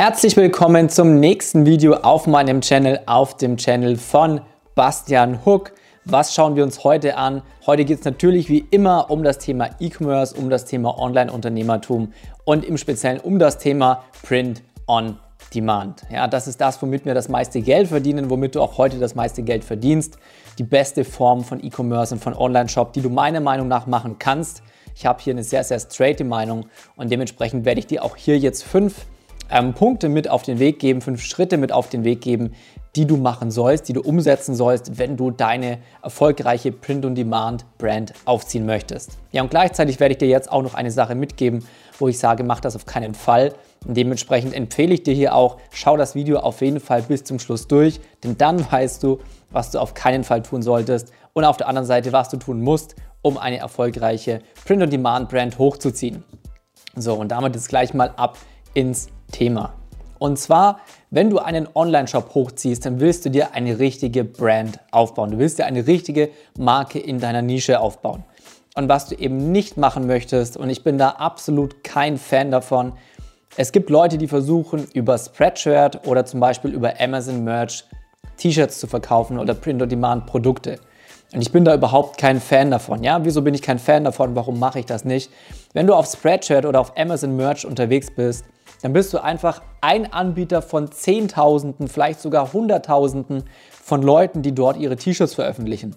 Herzlich 0.00 0.36
willkommen 0.36 0.88
zum 0.88 1.18
nächsten 1.18 1.66
Video 1.66 1.94
auf 1.94 2.28
meinem 2.28 2.60
Channel, 2.60 3.00
auf 3.06 3.36
dem 3.36 3.56
Channel 3.56 3.96
von 3.96 4.40
Bastian 4.76 5.44
Hook. 5.44 5.72
Was 6.04 6.32
schauen 6.32 6.54
wir 6.54 6.62
uns 6.62 6.84
heute 6.84 7.16
an? 7.16 7.42
Heute 7.66 7.84
geht 7.84 7.98
es 7.98 8.04
natürlich 8.04 8.48
wie 8.48 8.64
immer 8.70 9.10
um 9.10 9.24
das 9.24 9.38
Thema 9.38 9.70
E-Commerce, 9.80 10.36
um 10.36 10.50
das 10.50 10.66
Thema 10.66 10.96
Online-Unternehmertum 11.00 12.12
und 12.44 12.64
im 12.64 12.78
Speziellen 12.78 13.18
um 13.18 13.40
das 13.40 13.58
Thema 13.58 14.04
Print 14.22 14.62
on 14.86 15.18
Demand. 15.52 16.04
Ja, 16.12 16.28
das 16.28 16.46
ist 16.46 16.60
das, 16.60 16.80
womit 16.80 17.04
wir 17.04 17.14
das 17.14 17.28
meiste 17.28 17.60
Geld 17.60 17.88
verdienen, 17.88 18.30
womit 18.30 18.54
du 18.54 18.60
auch 18.60 18.78
heute 18.78 19.00
das 19.00 19.16
meiste 19.16 19.42
Geld 19.42 19.64
verdienst. 19.64 20.16
Die 20.58 20.62
beste 20.62 21.04
Form 21.04 21.42
von 21.42 21.60
E-Commerce 21.60 22.14
und 22.14 22.20
von 22.20 22.34
Online-Shop, 22.34 22.92
die 22.92 23.00
du 23.00 23.10
meiner 23.10 23.40
Meinung 23.40 23.66
nach 23.66 23.88
machen 23.88 24.14
kannst. 24.20 24.62
Ich 24.94 25.06
habe 25.06 25.20
hier 25.20 25.32
eine 25.32 25.42
sehr, 25.42 25.64
sehr 25.64 25.80
straighte 25.80 26.22
Meinung 26.22 26.66
und 26.94 27.10
dementsprechend 27.10 27.64
werde 27.64 27.80
ich 27.80 27.88
dir 27.88 28.04
auch 28.04 28.14
hier 28.14 28.38
jetzt 28.38 28.62
fünf 28.62 29.04
ähm, 29.50 29.74
Punkte 29.74 30.08
mit 30.08 30.28
auf 30.28 30.42
den 30.42 30.58
Weg 30.58 30.78
geben, 30.78 31.00
fünf 31.00 31.22
Schritte 31.22 31.56
mit 31.56 31.72
auf 31.72 31.88
den 31.88 32.04
Weg 32.04 32.20
geben, 32.20 32.52
die 32.96 33.06
du 33.06 33.16
machen 33.16 33.50
sollst, 33.50 33.88
die 33.88 33.92
du 33.92 34.00
umsetzen 34.00 34.54
sollst, 34.54 34.98
wenn 34.98 35.16
du 35.16 35.30
deine 35.30 35.78
erfolgreiche 36.02 36.72
Print-on-Demand-Brand 36.72 38.12
aufziehen 38.24 38.66
möchtest. 38.66 39.18
Ja, 39.30 39.42
und 39.42 39.50
gleichzeitig 39.50 40.00
werde 40.00 40.12
ich 40.12 40.18
dir 40.18 40.28
jetzt 40.28 40.50
auch 40.50 40.62
noch 40.62 40.74
eine 40.74 40.90
Sache 40.90 41.14
mitgeben, 41.14 41.64
wo 41.98 42.08
ich 42.08 42.18
sage, 42.18 42.44
mach 42.44 42.60
das 42.60 42.76
auf 42.76 42.86
keinen 42.86 43.14
Fall. 43.14 43.52
Dementsprechend 43.84 44.54
empfehle 44.54 44.94
ich 44.94 45.02
dir 45.02 45.14
hier 45.14 45.34
auch, 45.34 45.58
schau 45.70 45.96
das 45.96 46.14
Video 46.14 46.38
auf 46.40 46.60
jeden 46.60 46.80
Fall 46.80 47.02
bis 47.02 47.24
zum 47.24 47.38
Schluss 47.38 47.68
durch, 47.68 48.00
denn 48.24 48.36
dann 48.36 48.70
weißt 48.70 49.02
du, 49.02 49.18
was 49.50 49.70
du 49.70 49.78
auf 49.78 49.94
keinen 49.94 50.24
Fall 50.24 50.42
tun 50.42 50.62
solltest 50.62 51.12
und 51.32 51.44
auf 51.44 51.56
der 51.56 51.68
anderen 51.68 51.86
Seite, 51.86 52.12
was 52.12 52.28
du 52.28 52.36
tun 52.36 52.60
musst, 52.60 52.96
um 53.22 53.38
eine 53.38 53.58
erfolgreiche 53.58 54.40
Print-on-Demand-Brand 54.64 55.58
hochzuziehen. 55.58 56.24
So, 56.96 57.14
und 57.14 57.28
damit 57.28 57.54
ist 57.54 57.68
gleich 57.68 57.94
mal 57.94 58.12
ab 58.16 58.38
ins 58.74 59.08
Thema. 59.32 59.74
Und 60.18 60.38
zwar, 60.38 60.80
wenn 61.10 61.30
du 61.30 61.38
einen 61.38 61.68
Online-Shop 61.74 62.34
hochziehst, 62.34 62.84
dann 62.84 63.00
willst 63.00 63.24
du 63.24 63.30
dir 63.30 63.54
eine 63.54 63.78
richtige 63.78 64.24
Brand 64.24 64.80
aufbauen. 64.90 65.30
Du 65.30 65.38
willst 65.38 65.58
dir 65.58 65.66
eine 65.66 65.86
richtige 65.86 66.30
Marke 66.58 66.98
in 66.98 67.20
deiner 67.20 67.42
Nische 67.42 67.80
aufbauen. 67.80 68.24
Und 68.74 68.88
was 68.88 69.08
du 69.08 69.14
eben 69.14 69.52
nicht 69.52 69.76
machen 69.76 70.06
möchtest, 70.06 70.56
und 70.56 70.70
ich 70.70 70.84
bin 70.84 70.98
da 70.98 71.10
absolut 71.10 71.82
kein 71.84 72.18
Fan 72.18 72.50
davon, 72.50 72.92
es 73.56 73.72
gibt 73.72 73.90
Leute, 73.90 74.18
die 74.18 74.28
versuchen, 74.28 74.86
über 74.92 75.18
Spreadshirt 75.18 76.06
oder 76.06 76.24
zum 76.24 76.38
Beispiel 76.38 76.72
über 76.72 77.00
Amazon 77.00 77.42
Merch 77.42 77.84
T-Shirts 78.36 78.78
zu 78.78 78.86
verkaufen 78.86 79.38
oder 79.38 79.54
Print-on-Demand-Produkte. 79.54 80.78
Und 81.32 81.42
ich 81.42 81.52
bin 81.52 81.64
da 81.64 81.74
überhaupt 81.74 82.18
kein 82.18 82.40
Fan 82.40 82.70
davon. 82.70 83.02
Ja, 83.02 83.24
wieso 83.24 83.42
bin 83.42 83.54
ich 83.54 83.62
kein 83.62 83.78
Fan 83.78 84.04
davon? 84.04 84.34
Warum 84.34 84.58
mache 84.58 84.78
ich 84.78 84.86
das 84.86 85.04
nicht? 85.04 85.30
Wenn 85.74 85.86
du 85.86 85.94
auf 85.94 86.06
Spreadshirt 86.06 86.64
oder 86.64 86.80
auf 86.80 86.96
Amazon 86.96 87.36
Merch 87.36 87.66
unterwegs 87.66 88.10
bist, 88.14 88.44
dann 88.82 88.92
bist 88.92 89.12
du 89.12 89.22
einfach 89.22 89.62
ein 89.80 90.12
Anbieter 90.12 90.62
von 90.62 90.90
Zehntausenden, 90.90 91.88
vielleicht 91.88 92.20
sogar 92.20 92.52
Hunderttausenden 92.52 93.44
von 93.70 94.02
Leuten, 94.02 94.42
die 94.42 94.54
dort 94.54 94.76
ihre 94.76 94.96
T-Shirts 94.96 95.34
veröffentlichen. 95.34 95.96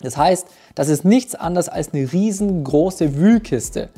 Das 0.00 0.16
heißt, 0.16 0.46
das 0.74 0.88
ist 0.88 1.04
nichts 1.04 1.34
anderes 1.34 1.68
als 1.68 1.92
eine 1.92 2.12
riesengroße 2.12 3.16
Wühlkiste. 3.16 3.88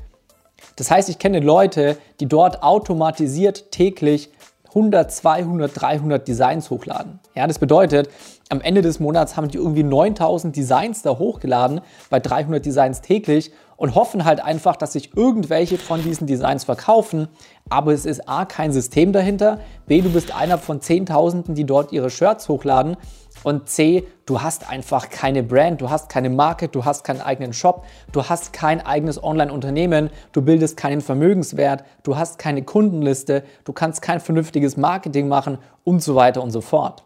Das 0.76 0.90
heißt, 0.90 1.08
ich 1.08 1.18
kenne 1.18 1.40
Leute, 1.40 1.98
die 2.20 2.26
dort 2.26 2.62
automatisiert 2.62 3.70
täglich 3.70 4.30
100, 4.68 5.10
200, 5.12 5.72
300 5.74 6.26
Designs 6.26 6.70
hochladen. 6.70 7.18
Ja, 7.34 7.46
das 7.46 7.58
bedeutet, 7.58 8.08
am 8.48 8.60
Ende 8.60 8.82
des 8.82 9.00
Monats 9.00 9.36
haben 9.36 9.48
die 9.48 9.58
irgendwie 9.58 9.82
9000 9.82 10.54
Designs 10.56 11.02
da 11.02 11.18
hochgeladen, 11.18 11.80
bei 12.08 12.20
300 12.20 12.64
Designs 12.64 13.00
täglich 13.00 13.52
und 13.80 13.94
hoffen 13.94 14.26
halt 14.26 14.44
einfach, 14.44 14.76
dass 14.76 14.92
sich 14.92 15.16
irgendwelche 15.16 15.78
von 15.78 16.02
diesen 16.02 16.26
Designs 16.26 16.64
verkaufen. 16.64 17.28
Aber 17.70 17.94
es 17.94 18.04
ist 18.04 18.28
A, 18.28 18.44
kein 18.44 18.72
System 18.72 19.14
dahinter, 19.14 19.58
B, 19.86 20.02
du 20.02 20.10
bist 20.10 20.36
einer 20.36 20.58
von 20.58 20.82
Zehntausenden, 20.82 21.54
die 21.54 21.64
dort 21.64 21.90
ihre 21.90 22.10
Shirts 22.10 22.50
hochladen 22.50 22.98
und 23.42 23.70
C, 23.70 24.06
du 24.26 24.42
hast 24.42 24.68
einfach 24.68 25.08
keine 25.08 25.42
Brand, 25.42 25.80
du 25.80 25.88
hast 25.88 26.10
keine 26.10 26.28
Marke, 26.28 26.68
du 26.68 26.84
hast 26.84 27.04
keinen 27.04 27.22
eigenen 27.22 27.54
Shop, 27.54 27.86
du 28.12 28.28
hast 28.28 28.52
kein 28.52 28.84
eigenes 28.84 29.24
Online-Unternehmen, 29.24 30.10
du 30.32 30.42
bildest 30.42 30.76
keinen 30.76 31.00
Vermögenswert, 31.00 31.82
du 32.02 32.18
hast 32.18 32.38
keine 32.38 32.62
Kundenliste, 32.62 33.44
du 33.64 33.72
kannst 33.72 34.02
kein 34.02 34.20
vernünftiges 34.20 34.76
Marketing 34.76 35.26
machen 35.26 35.56
und 35.84 36.02
so 36.02 36.16
weiter 36.16 36.42
und 36.42 36.50
so 36.50 36.60
fort. 36.60 37.04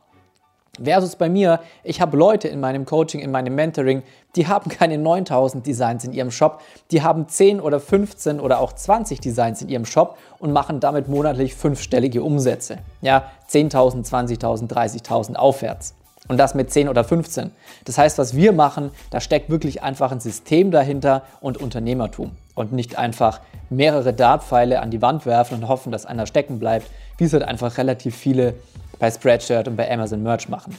Versus 0.82 1.16
bei 1.16 1.28
mir, 1.28 1.60
ich 1.84 2.00
habe 2.00 2.16
Leute 2.16 2.48
in 2.48 2.60
meinem 2.60 2.84
Coaching, 2.84 3.20
in 3.20 3.30
meinem 3.30 3.54
Mentoring, 3.54 4.02
die 4.34 4.48
haben 4.48 4.70
keine 4.70 4.98
9000 4.98 5.64
Designs 5.64 6.04
in 6.04 6.12
ihrem 6.12 6.30
Shop, 6.30 6.60
die 6.90 7.02
haben 7.02 7.28
10 7.28 7.60
oder 7.60 7.78
15 7.78 8.40
oder 8.40 8.58
auch 8.58 8.72
20 8.72 9.20
Designs 9.20 9.62
in 9.62 9.68
ihrem 9.68 9.84
Shop 9.84 10.18
und 10.38 10.52
machen 10.52 10.80
damit 10.80 11.08
monatlich 11.08 11.54
fünfstellige 11.54 12.22
Umsätze. 12.22 12.78
Ja, 13.02 13.30
10.000, 13.48 14.08
20.000, 14.08 14.68
30.000 14.68 15.36
aufwärts. 15.36 15.94
Und 16.26 16.38
das 16.38 16.54
mit 16.54 16.70
10 16.70 16.88
oder 16.88 17.04
15. 17.04 17.50
Das 17.84 17.98
heißt, 17.98 18.16
was 18.16 18.34
wir 18.34 18.52
machen, 18.52 18.90
da 19.10 19.20
steckt 19.20 19.50
wirklich 19.50 19.82
einfach 19.82 20.10
ein 20.10 20.20
System 20.20 20.70
dahinter 20.70 21.22
und 21.40 21.58
Unternehmertum. 21.58 22.32
Und 22.54 22.72
nicht 22.72 22.96
einfach 22.96 23.40
mehrere 23.68 24.14
Dartpfeile 24.14 24.80
an 24.80 24.90
die 24.90 25.02
Wand 25.02 25.26
werfen 25.26 25.58
und 25.58 25.68
hoffen, 25.68 25.92
dass 25.92 26.06
einer 26.06 26.26
stecken 26.26 26.58
bleibt, 26.58 26.86
wie 27.18 27.24
es 27.24 27.32
halt 27.32 27.42
einfach 27.42 27.76
relativ 27.76 28.16
viele 28.16 28.54
bei 28.98 29.10
Spreadshirt 29.10 29.68
und 29.68 29.76
bei 29.76 29.90
Amazon 29.90 30.22
Merch 30.22 30.48
machen. 30.48 30.76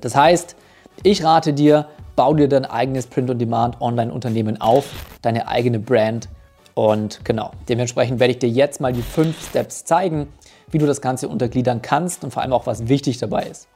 Das 0.00 0.14
heißt, 0.14 0.56
ich 1.02 1.24
rate 1.24 1.52
dir, 1.52 1.86
bau 2.16 2.34
dir 2.34 2.48
dein 2.48 2.64
eigenes 2.64 3.06
Print-on-Demand 3.06 3.80
Online-Unternehmen 3.80 4.60
auf, 4.60 4.90
deine 5.22 5.48
eigene 5.48 5.78
Brand. 5.78 6.28
Und 6.74 7.24
genau, 7.24 7.50
dementsprechend 7.68 8.20
werde 8.20 8.32
ich 8.32 8.38
dir 8.38 8.48
jetzt 8.48 8.80
mal 8.80 8.92
die 8.92 9.02
fünf 9.02 9.48
Steps 9.48 9.84
zeigen, 9.84 10.28
wie 10.70 10.78
du 10.78 10.86
das 10.86 11.00
Ganze 11.00 11.28
untergliedern 11.28 11.82
kannst 11.82 12.24
und 12.24 12.32
vor 12.32 12.42
allem 12.42 12.52
auch, 12.52 12.66
was 12.66 12.88
wichtig 12.88 13.18
dabei 13.18 13.44
ist. 13.44 13.68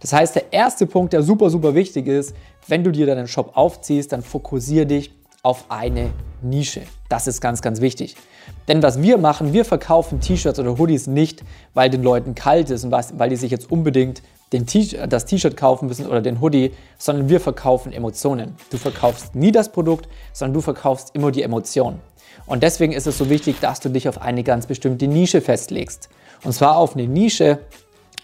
Das 0.00 0.12
heißt, 0.12 0.34
der 0.34 0.52
erste 0.52 0.86
Punkt, 0.86 1.12
der 1.12 1.22
super, 1.22 1.50
super 1.50 1.74
wichtig 1.74 2.06
ist, 2.06 2.34
wenn 2.66 2.82
du 2.84 2.90
dir 2.90 3.06
deinen 3.06 3.28
Shop 3.28 3.52
aufziehst, 3.54 4.12
dann 4.12 4.22
fokussiere 4.22 4.86
dich 4.86 5.12
auf 5.42 5.64
eine 5.68 6.10
Nische. 6.42 6.82
Das 7.08 7.26
ist 7.26 7.40
ganz, 7.40 7.62
ganz 7.62 7.80
wichtig. 7.80 8.16
Denn 8.68 8.82
was 8.82 9.02
wir 9.02 9.18
machen, 9.18 9.52
wir 9.52 9.64
verkaufen 9.64 10.20
T-Shirts 10.20 10.58
oder 10.58 10.78
Hoodies 10.78 11.06
nicht, 11.06 11.42
weil 11.74 11.90
den 11.90 12.02
Leuten 12.02 12.34
kalt 12.34 12.70
ist 12.70 12.84
und 12.84 12.92
weil 12.92 13.30
die 13.30 13.36
sich 13.36 13.50
jetzt 13.50 13.70
unbedingt 13.70 14.22
das 14.50 15.26
T-Shirt 15.26 15.56
kaufen 15.56 15.86
müssen 15.86 16.06
oder 16.06 16.20
den 16.20 16.40
Hoodie, 16.40 16.72
sondern 16.98 17.28
wir 17.28 17.40
verkaufen 17.40 17.92
Emotionen. 17.92 18.56
Du 18.70 18.78
verkaufst 18.78 19.34
nie 19.34 19.52
das 19.52 19.70
Produkt, 19.70 20.08
sondern 20.32 20.54
du 20.54 20.60
verkaufst 20.60 21.14
immer 21.14 21.30
die 21.30 21.42
Emotion. 21.42 22.00
Und 22.46 22.62
deswegen 22.64 22.92
ist 22.92 23.06
es 23.06 23.16
so 23.16 23.30
wichtig, 23.30 23.60
dass 23.60 23.78
du 23.78 23.90
dich 23.90 24.08
auf 24.08 24.20
eine 24.20 24.42
ganz 24.42 24.66
bestimmte 24.66 25.06
Nische 25.06 25.40
festlegst. 25.40 26.08
Und 26.42 26.52
zwar 26.52 26.76
auf 26.76 26.96
eine 26.96 27.06
Nische, 27.06 27.60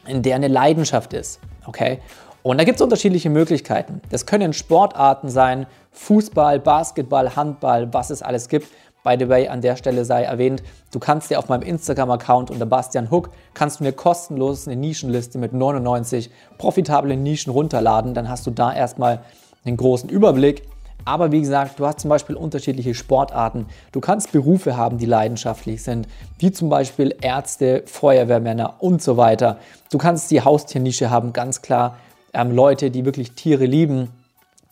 in 0.07 0.23
der 0.23 0.35
eine 0.35 0.49
Leidenschaft 0.49 1.13
ist. 1.13 1.39
Okay? 1.65 2.01
Und 2.47 2.59
da 2.59 2.65
gibt 2.65 2.77
es 2.77 2.81
unterschiedliche 2.81 3.29
Möglichkeiten. 3.29 4.01
Das 4.11 4.25
können 4.25 4.53
Sportarten 4.53 5.29
sein, 5.29 5.67
Fußball, 5.91 6.61
Basketball, 6.61 7.35
Handball, 7.35 7.93
was 7.93 8.11
es 8.11 8.23
alles 8.23 8.49
gibt. 8.49 8.69
By 9.03 9.17
the 9.19 9.29
way, 9.29 9.49
an 9.49 9.63
der 9.63 9.75
Stelle 9.75 10.05
sei 10.05 10.23
erwähnt, 10.23 10.63
du 10.93 11.01
kannst 11.01 11.29
dir 11.29 11.41
auf 11.41 11.49
meinem 11.49 11.63
Instagram-Account 11.63 12.53
unter 12.53 12.65
Bastian 12.65 13.11
Hook, 13.11 13.31
kannst 13.53 13.81
du 13.81 13.85
mir 13.85 13.91
kostenlos 13.91 14.69
eine 14.69 14.77
Nischenliste 14.77 15.39
mit 15.39 15.55
99 15.55 16.31
profitablen 16.57 17.21
Nischen 17.21 17.53
runterladen. 17.53 18.15
Dann 18.15 18.29
hast 18.29 18.47
du 18.47 18.53
da 18.53 18.73
erstmal 18.73 19.25
einen 19.65 19.77
großen 19.77 20.09
Überblick. 20.09 20.63
Aber 21.05 21.33
wie 21.33 21.41
gesagt, 21.41 21.81
du 21.81 21.87
hast 21.87 21.99
zum 21.99 22.11
Beispiel 22.11 22.37
unterschiedliche 22.37 22.95
Sportarten. 22.95 23.67
Du 23.91 24.01
kannst 24.01 24.31
Berufe 24.31 24.77
haben, 24.77 24.99
die 24.99 25.07
leidenschaftlich 25.07 25.83
sind, 25.83 26.07
wie 26.39 26.53
zum 26.53 26.69
Beispiel 26.69 27.13
Ärzte, 27.21 27.83
Feuerwehrmänner 27.87 28.75
und 28.79 29.03
so 29.03 29.17
weiter. 29.17 29.59
Du 29.91 29.99
kannst 29.99 30.31
die 30.31 30.43
Haustiernische 30.43 31.11
haben, 31.11 31.33
ganz 31.33 31.61
klar. 31.61 31.97
Ähm, 32.37 32.53
Leute, 32.53 32.91
die 32.91 33.05
wirklich 33.05 33.33
Tiere 33.33 33.65
lieben, 33.65 34.11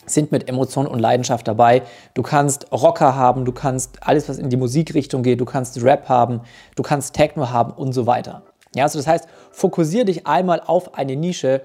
sind 0.06 0.32
mit 0.32 0.48
Emotion 0.48 0.86
und 0.86 0.98
Leidenschaft 0.98 1.48
dabei. 1.48 1.82
Du 2.12 2.22
kannst 2.22 2.70
Rocker 2.70 3.16
haben, 3.16 3.46
du 3.46 3.52
kannst 3.52 4.06
alles, 4.06 4.28
was 4.28 4.36
in 4.36 4.50
die 4.50 4.58
Musikrichtung 4.58 5.22
geht, 5.22 5.40
du 5.40 5.46
kannst 5.46 5.82
Rap 5.82 6.08
haben, 6.10 6.42
du 6.76 6.82
kannst 6.82 7.14
Techno 7.14 7.50
haben 7.50 7.72
und 7.72 7.94
so 7.94 8.06
weiter. 8.06 8.42
Ja, 8.74 8.84
also 8.84 8.98
das 8.98 9.06
heißt, 9.06 9.28
fokussiere 9.50 10.04
dich 10.04 10.26
einmal 10.26 10.60
auf 10.60 10.94
eine 10.94 11.16
Nische 11.16 11.62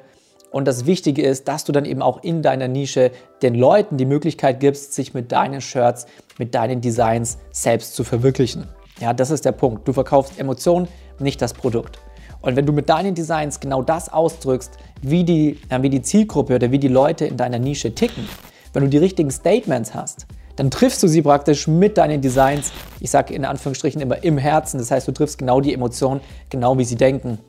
und 0.52 0.68
das 0.68 0.86
Wichtige 0.86 1.22
ist, 1.22 1.48
dass 1.50 1.66
du 1.66 1.72
dann 1.72 1.86
eben 1.86 2.02
auch 2.02 2.24
in 2.24 2.42
deiner 2.42 2.70
Nische 2.70 3.12
den 3.42 3.56
Leuten 3.56 3.98
die 3.98 4.06
Möglichkeit 4.06 4.60
gibst, 4.60 4.94
sich 4.94 5.14
mit 5.14 5.32
deinen 5.32 5.60
Shirts, 5.60 6.06
mit 6.38 6.56
deinen 6.56 6.82
Designs 6.82 7.40
selbst 7.52 7.94
zu 7.94 8.04
verwirklichen. 8.06 8.68
Ja, 9.00 9.14
das 9.14 9.32
ist 9.32 9.46
der 9.46 9.52
Punkt. 9.52 9.88
Du 9.88 9.94
verkaufst 9.94 10.40
Emotionen, 10.40 10.88
nicht 11.20 11.42
das 11.42 11.54
Produkt. 11.54 12.00
Und 12.42 12.56
wenn 12.56 12.66
du 12.66 12.74
mit 12.74 12.90
deinen 12.90 13.16
Designs 13.16 13.60
genau 13.60 13.82
das 13.82 14.12
ausdrückst, 14.12 14.78
wie 15.02 15.24
die, 15.24 15.60
äh, 15.70 15.82
wie 15.82 15.90
die 15.90 16.02
Zielgruppe 16.02 16.56
oder 16.56 16.72
wie 16.72 16.80
die 16.80 16.88
Leute 16.88 17.26
in 17.26 17.38
deiner 17.38 17.60
Nische 17.60 17.94
ticken, 17.94 18.28
wenn 18.74 18.84
du 18.84 18.90
die 18.90 18.98
richtigen 18.98 19.32
Statements 19.32 19.94
hast, 19.94 20.26
dann 20.56 20.70
triffst 20.70 21.02
du 21.02 21.08
sie 21.08 21.22
praktisch 21.22 21.68
mit 21.68 21.98
deinen 21.98 22.22
Designs, 22.22 22.72
ich 23.00 23.10
sage 23.10 23.34
in 23.34 23.46
Anführungsstrichen 23.46 24.02
immer 24.02 24.24
im 24.24 24.38
Herzen, 24.38 24.78
das 24.78 24.92
heißt, 24.92 25.08
du 25.08 25.14
triffst 25.14 25.38
genau 25.38 25.62
die 25.62 25.74
Emotionen, 25.74 26.22
genau 26.50 26.78
wie 26.78 26.84
sie 26.84 26.98
denken. 26.98 27.40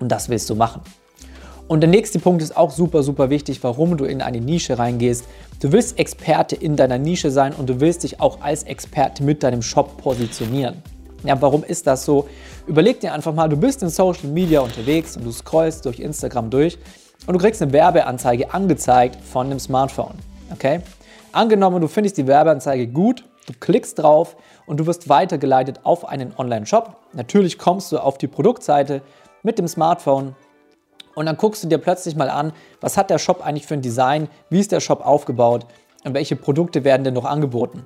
Und 0.00 0.08
das 0.10 0.28
willst 0.28 0.48
du 0.48 0.54
machen. 0.54 0.80
Und 1.66 1.80
der 1.80 1.90
nächste 1.90 2.18
Punkt 2.18 2.40
ist 2.40 2.56
auch 2.56 2.70
super, 2.70 3.02
super 3.02 3.28
wichtig, 3.28 3.62
warum 3.62 3.98
du 3.98 4.06
in 4.06 4.22
eine 4.22 4.40
Nische 4.40 4.78
reingehst. 4.78 5.26
Du 5.60 5.70
willst 5.72 5.98
Experte 5.98 6.56
in 6.56 6.76
deiner 6.76 6.96
Nische 6.96 7.30
sein 7.30 7.52
und 7.52 7.68
du 7.68 7.80
willst 7.80 8.04
dich 8.04 8.20
auch 8.20 8.40
als 8.40 8.62
Experte 8.62 9.22
mit 9.22 9.42
deinem 9.42 9.60
Shop 9.60 9.98
positionieren. 9.98 10.82
Ja, 11.24 11.40
warum 11.42 11.64
ist 11.64 11.86
das 11.86 12.04
so? 12.04 12.28
Überleg 12.66 13.00
dir 13.00 13.12
einfach 13.12 13.34
mal, 13.34 13.48
du 13.48 13.56
bist 13.56 13.82
in 13.82 13.88
Social 13.88 14.28
Media 14.28 14.60
unterwegs 14.60 15.16
und 15.16 15.24
du 15.24 15.32
scrollst 15.32 15.84
durch 15.84 15.98
Instagram 15.98 16.48
durch 16.48 16.78
und 17.26 17.34
du 17.34 17.40
kriegst 17.40 17.60
eine 17.60 17.72
Werbeanzeige 17.72 18.54
angezeigt 18.54 19.16
von 19.24 19.50
dem 19.50 19.58
Smartphone. 19.58 20.14
Okay? 20.52 20.80
Angenommen, 21.32 21.80
du 21.80 21.88
findest 21.88 22.18
die 22.18 22.26
Werbeanzeige 22.26 22.86
gut, 22.86 23.24
du 23.46 23.52
klickst 23.58 23.98
drauf 23.98 24.36
und 24.66 24.78
du 24.78 24.86
wirst 24.86 25.08
weitergeleitet 25.08 25.80
auf 25.82 26.08
einen 26.08 26.32
Online-Shop. 26.38 26.96
Natürlich 27.12 27.58
kommst 27.58 27.90
du 27.90 27.98
auf 27.98 28.16
die 28.16 28.28
Produktseite 28.28 29.02
mit 29.42 29.58
dem 29.58 29.66
Smartphone 29.66 30.36
und 31.14 31.26
dann 31.26 31.36
guckst 31.36 31.64
du 31.64 31.68
dir 31.68 31.78
plötzlich 31.78 32.14
mal 32.14 32.30
an, 32.30 32.52
was 32.80 32.96
hat 32.96 33.10
der 33.10 33.18
Shop 33.18 33.44
eigentlich 33.44 33.66
für 33.66 33.74
ein 33.74 33.82
Design, 33.82 34.28
wie 34.50 34.60
ist 34.60 34.70
der 34.70 34.80
Shop 34.80 35.04
aufgebaut 35.04 35.66
und 36.04 36.14
welche 36.14 36.36
Produkte 36.36 36.84
werden 36.84 37.02
denn 37.02 37.14
noch 37.14 37.24
angeboten. 37.24 37.84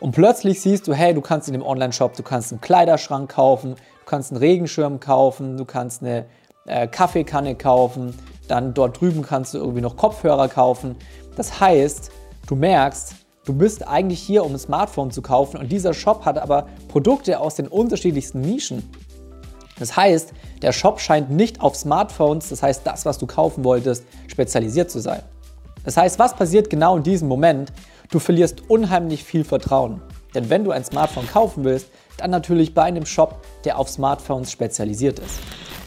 Und 0.00 0.12
plötzlich 0.12 0.60
siehst 0.60 0.86
du, 0.86 0.94
hey, 0.94 1.14
du 1.14 1.20
kannst 1.20 1.48
in 1.48 1.52
dem 1.52 1.62
Online-Shop, 1.62 2.14
du 2.14 2.22
kannst 2.22 2.52
einen 2.52 2.60
Kleiderschrank 2.60 3.30
kaufen, 3.32 3.74
du 3.74 4.04
kannst 4.06 4.32
einen 4.32 4.38
Regenschirm 4.38 5.00
kaufen, 5.00 5.56
du 5.56 5.64
kannst 5.64 6.02
eine 6.02 6.26
äh, 6.66 6.86
Kaffeekanne 6.86 7.54
kaufen, 7.54 8.14
dann 8.48 8.74
dort 8.74 9.00
drüben 9.00 9.22
kannst 9.22 9.54
du 9.54 9.58
irgendwie 9.58 9.80
noch 9.80 9.96
Kopfhörer 9.96 10.48
kaufen. 10.48 10.96
Das 11.36 11.60
heißt, 11.60 12.10
du 12.46 12.56
merkst, 12.56 13.14
du 13.44 13.54
bist 13.54 13.86
eigentlich 13.86 14.20
hier, 14.20 14.44
um 14.44 14.52
ein 14.52 14.58
Smartphone 14.58 15.10
zu 15.10 15.22
kaufen 15.22 15.58
und 15.58 15.70
dieser 15.70 15.94
Shop 15.94 16.24
hat 16.24 16.38
aber 16.38 16.66
Produkte 16.88 17.40
aus 17.40 17.54
den 17.54 17.68
unterschiedlichsten 17.68 18.40
Nischen. 18.40 18.88
Das 19.78 19.96
heißt, 19.96 20.32
der 20.62 20.72
Shop 20.72 21.00
scheint 21.00 21.30
nicht 21.30 21.60
auf 21.60 21.76
Smartphones, 21.76 22.48
das 22.48 22.62
heißt 22.62 22.86
das, 22.86 23.04
was 23.04 23.18
du 23.18 23.26
kaufen 23.26 23.62
wolltest, 23.64 24.04
spezialisiert 24.26 24.90
zu 24.90 25.00
sein. 25.00 25.22
Das 25.84 25.96
heißt, 25.96 26.18
was 26.18 26.34
passiert 26.34 26.68
genau 26.68 26.96
in 26.96 27.02
diesem 27.02 27.28
Moment? 27.28 27.72
Du 28.10 28.20
verlierst 28.20 28.70
unheimlich 28.70 29.24
viel 29.24 29.42
Vertrauen. 29.42 30.00
Denn 30.34 30.48
wenn 30.48 30.64
du 30.64 30.70
ein 30.70 30.84
Smartphone 30.84 31.26
kaufen 31.26 31.64
willst, 31.64 31.90
dann 32.18 32.30
natürlich 32.30 32.72
bei 32.74 32.82
einem 32.82 33.06
Shop, 33.06 33.40
der 33.64 33.78
auf 33.78 33.88
Smartphones 33.88 34.52
spezialisiert 34.52 35.18
ist. 35.18 35.40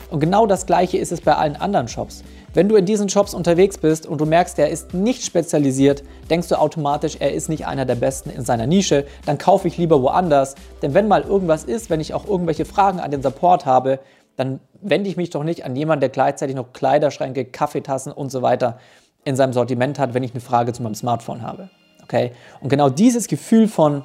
Und 0.09 0.19
genau 0.19 0.45
das 0.45 0.65
gleiche 0.65 0.97
ist 0.97 1.11
es 1.11 1.21
bei 1.21 1.35
allen 1.35 1.55
anderen 1.55 1.87
Shops. 1.87 2.23
Wenn 2.53 2.67
du 2.67 2.75
in 2.75 2.85
diesen 2.85 3.09
Shops 3.09 3.33
unterwegs 3.35 3.77
bist 3.77 4.07
und 4.07 4.19
du 4.19 4.25
merkst, 4.25 4.57
er 4.57 4.69
ist 4.69 4.93
nicht 4.93 5.23
spezialisiert, 5.23 6.03
denkst 6.29 6.47
du 6.49 6.59
automatisch, 6.59 7.17
er 7.19 7.31
ist 7.31 7.47
nicht 7.47 7.67
einer 7.67 7.85
der 7.85 7.95
Besten 7.95 8.31
in 8.31 8.43
seiner 8.43 8.65
Nische, 8.65 9.05
dann 9.25 9.37
kaufe 9.37 9.67
ich 9.67 9.77
lieber 9.77 10.01
woanders. 10.01 10.55
Denn 10.81 10.95
wenn 10.95 11.07
mal 11.07 11.21
irgendwas 11.21 11.63
ist, 11.63 11.91
wenn 11.91 11.99
ich 11.99 12.15
auch 12.15 12.27
irgendwelche 12.27 12.65
Fragen 12.65 12.99
an 12.99 13.11
den 13.11 13.21
Support 13.21 13.65
habe, 13.67 13.99
dann 14.35 14.59
wende 14.81 15.09
ich 15.09 15.15
mich 15.15 15.29
doch 15.29 15.43
nicht 15.43 15.63
an 15.63 15.75
jemanden, 15.75 16.01
der 16.01 16.09
gleichzeitig 16.09 16.55
noch 16.55 16.73
Kleiderschränke, 16.73 17.45
Kaffeetassen 17.45 18.11
und 18.11 18.31
so 18.31 18.41
weiter 18.41 18.79
in 19.25 19.35
seinem 19.35 19.53
Sortiment 19.53 19.99
hat, 19.99 20.13
wenn 20.13 20.23
ich 20.23 20.31
eine 20.31 20.41
Frage 20.41 20.73
zu 20.73 20.81
meinem 20.81 20.95
Smartphone 20.95 21.43
habe. 21.43 21.69
Okay? 22.09 22.31
Und 22.59 22.69
genau 22.69 22.89
dieses 22.89 23.27
Gefühl 23.27 23.67
von, 23.67 24.03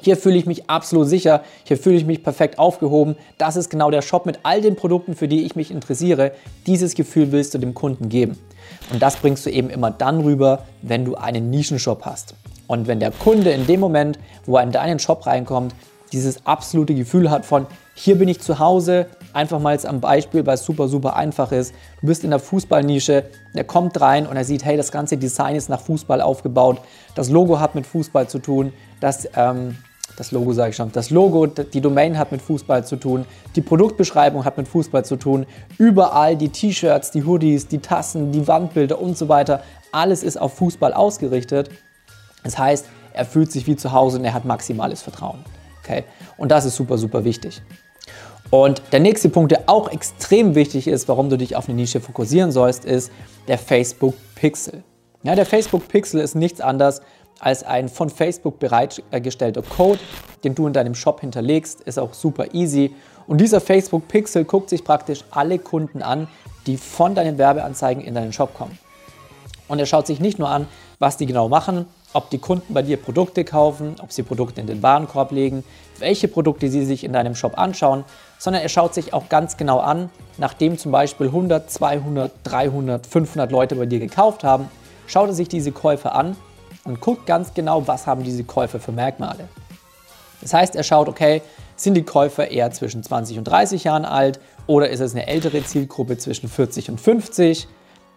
hier 0.00 0.16
fühle 0.16 0.36
ich 0.36 0.46
mich 0.46 0.70
absolut 0.70 1.08
sicher, 1.08 1.42
hier 1.64 1.76
fühle 1.76 1.96
ich 1.96 2.06
mich 2.06 2.22
perfekt 2.22 2.58
aufgehoben, 2.58 3.16
das 3.38 3.56
ist 3.56 3.70
genau 3.70 3.90
der 3.90 4.02
Shop 4.02 4.24
mit 4.24 4.40
all 4.44 4.60
den 4.60 4.76
Produkten, 4.76 5.16
für 5.16 5.28
die 5.28 5.44
ich 5.44 5.56
mich 5.56 5.70
interessiere. 5.70 6.32
Dieses 6.66 6.94
Gefühl 6.94 7.32
willst 7.32 7.54
du 7.54 7.58
dem 7.58 7.74
Kunden 7.74 8.08
geben. 8.08 8.38
Und 8.92 9.02
das 9.02 9.16
bringst 9.16 9.46
du 9.46 9.50
eben 9.50 9.68
immer 9.70 9.90
dann 9.90 10.20
rüber, 10.20 10.64
wenn 10.82 11.04
du 11.04 11.16
einen 11.16 11.50
Nischenshop 11.50 12.04
hast. 12.04 12.34
Und 12.66 12.86
wenn 12.86 13.00
der 13.00 13.10
Kunde 13.10 13.50
in 13.50 13.66
dem 13.66 13.80
Moment, 13.80 14.18
wo 14.46 14.56
er 14.56 14.62
in 14.62 14.72
deinen 14.72 14.98
Shop 14.98 15.26
reinkommt, 15.26 15.74
dieses 16.14 16.46
absolute 16.46 16.94
Gefühl 16.94 17.30
hat 17.30 17.44
von, 17.44 17.66
hier 17.94 18.16
bin 18.16 18.28
ich 18.28 18.40
zu 18.40 18.58
Hause, 18.58 19.06
einfach 19.32 19.60
mal 19.60 19.72
jetzt 19.72 19.86
am 19.86 20.00
Beispiel, 20.00 20.46
weil 20.46 20.54
es 20.54 20.64
super, 20.64 20.88
super 20.88 21.16
einfach 21.16 21.52
ist. 21.52 21.74
Du 22.00 22.06
bist 22.06 22.24
in 22.24 22.30
der 22.30 22.38
Fußballnische, 22.38 23.24
der 23.54 23.64
kommt 23.64 24.00
rein 24.00 24.26
und 24.26 24.36
er 24.36 24.44
sieht, 24.44 24.64
hey, 24.64 24.76
das 24.76 24.92
ganze 24.92 25.16
Design 25.16 25.56
ist 25.56 25.68
nach 25.68 25.80
Fußball 25.80 26.20
aufgebaut, 26.20 26.80
das 27.14 27.30
Logo 27.30 27.60
hat 27.60 27.74
mit 27.74 27.86
Fußball 27.86 28.28
zu 28.28 28.38
tun, 28.38 28.72
das, 29.00 29.28
ähm, 29.36 29.76
das 30.16 30.30
Logo 30.30 30.52
sage 30.52 30.70
ich 30.70 30.76
schon, 30.76 30.92
das 30.92 31.10
Logo, 31.10 31.46
die 31.46 31.80
Domain 31.80 32.16
hat 32.16 32.30
mit 32.30 32.40
Fußball 32.40 32.86
zu 32.86 32.96
tun, 32.96 33.24
die 33.56 33.60
Produktbeschreibung 33.60 34.44
hat 34.44 34.56
mit 34.56 34.68
Fußball 34.68 35.04
zu 35.04 35.16
tun, 35.16 35.46
überall 35.78 36.36
die 36.36 36.50
T-Shirts, 36.50 37.10
die 37.10 37.24
Hoodies, 37.24 37.66
die 37.66 37.78
Tassen, 37.78 38.30
die 38.30 38.46
Wandbilder 38.46 39.00
und 39.00 39.18
so 39.18 39.28
weiter, 39.28 39.62
alles 39.90 40.22
ist 40.22 40.40
auf 40.40 40.54
Fußball 40.54 40.92
ausgerichtet. 40.92 41.70
Das 42.42 42.58
heißt, 42.58 42.86
er 43.14 43.24
fühlt 43.24 43.50
sich 43.50 43.66
wie 43.66 43.76
zu 43.76 43.92
Hause 43.92 44.18
und 44.18 44.24
er 44.24 44.34
hat 44.34 44.44
maximales 44.44 45.02
Vertrauen. 45.02 45.38
Okay? 45.84 46.04
Und 46.36 46.50
das 46.50 46.64
ist 46.64 46.76
super, 46.76 46.98
super 46.98 47.24
wichtig. 47.24 47.62
Und 48.50 48.82
der 48.92 49.00
nächste 49.00 49.28
Punkt, 49.28 49.52
der 49.52 49.64
auch 49.66 49.90
extrem 49.90 50.54
wichtig 50.54 50.86
ist, 50.86 51.08
warum 51.08 51.28
du 51.28 51.36
dich 51.36 51.56
auf 51.56 51.68
eine 51.68 51.76
Nische 51.76 52.00
fokussieren 52.00 52.52
sollst, 52.52 52.84
ist 52.84 53.10
der 53.48 53.58
Facebook 53.58 54.14
Pixel. 54.34 54.82
Ja, 55.22 55.34
der 55.34 55.46
Facebook 55.46 55.88
Pixel 55.88 56.20
ist 56.20 56.34
nichts 56.34 56.60
anderes 56.60 57.00
als 57.40 57.64
ein 57.64 57.88
von 57.88 58.10
Facebook 58.10 58.58
bereitgestellter 58.58 59.62
Code, 59.62 59.98
den 60.44 60.54
du 60.54 60.66
in 60.66 60.72
deinem 60.72 60.94
Shop 60.94 61.20
hinterlegst, 61.20 61.80
ist 61.80 61.98
auch 61.98 62.14
super 62.14 62.54
easy. 62.54 62.94
Und 63.26 63.40
dieser 63.40 63.60
Facebook 63.60 64.06
Pixel 64.08 64.44
guckt 64.44 64.70
sich 64.70 64.84
praktisch 64.84 65.24
alle 65.30 65.58
Kunden 65.58 66.02
an, 66.02 66.28
die 66.66 66.76
von 66.76 67.14
deinen 67.14 67.38
Werbeanzeigen 67.38 68.02
in 68.02 68.14
deinen 68.14 68.32
Shop 68.32 68.54
kommen. 68.54 68.78
Und 69.66 69.78
er 69.78 69.86
schaut 69.86 70.06
sich 70.06 70.20
nicht 70.20 70.38
nur 70.38 70.48
an, 70.48 70.68
was 70.98 71.16
die 71.16 71.26
genau 71.26 71.48
machen, 71.48 71.86
ob 72.14 72.30
die 72.30 72.38
Kunden 72.38 72.72
bei 72.72 72.82
dir 72.82 72.96
Produkte 72.96 73.44
kaufen, 73.44 73.96
ob 74.00 74.12
sie 74.12 74.22
Produkte 74.22 74.60
in 74.60 74.66
den 74.66 74.82
Warenkorb 74.82 75.32
legen, 75.32 75.64
welche 75.98 76.28
Produkte 76.28 76.70
sie 76.70 76.86
sich 76.86 77.04
in 77.04 77.12
deinem 77.12 77.34
Shop 77.34 77.58
anschauen, 77.58 78.04
sondern 78.38 78.62
er 78.62 78.68
schaut 78.68 78.94
sich 78.94 79.12
auch 79.12 79.28
ganz 79.28 79.56
genau 79.56 79.80
an, 79.80 80.10
nachdem 80.38 80.78
zum 80.78 80.92
Beispiel 80.92 81.26
100, 81.26 81.70
200, 81.70 82.32
300, 82.44 83.06
500 83.06 83.52
Leute 83.52 83.74
bei 83.74 83.86
dir 83.86 83.98
gekauft 83.98 84.44
haben, 84.44 84.68
schaut 85.06 85.28
er 85.28 85.34
sich 85.34 85.48
diese 85.48 85.72
Käufe 85.72 86.12
an 86.12 86.36
und 86.84 87.00
guckt 87.00 87.26
ganz 87.26 87.52
genau, 87.52 87.86
was 87.86 88.06
haben 88.06 88.22
diese 88.22 88.44
Käufer 88.44 88.78
für 88.78 88.92
Merkmale. 88.92 89.48
Das 90.40 90.54
heißt, 90.54 90.76
er 90.76 90.82
schaut, 90.84 91.08
okay, 91.08 91.42
sind 91.76 91.94
die 91.94 92.04
Käufer 92.04 92.50
eher 92.50 92.70
zwischen 92.70 93.02
20 93.02 93.38
und 93.38 93.44
30 93.44 93.84
Jahren 93.84 94.04
alt 94.04 94.38
oder 94.66 94.88
ist 94.88 95.00
es 95.00 95.12
eine 95.14 95.26
ältere 95.26 95.64
Zielgruppe 95.64 96.16
zwischen 96.16 96.48
40 96.48 96.90
und 96.90 97.00
50? 97.00 97.66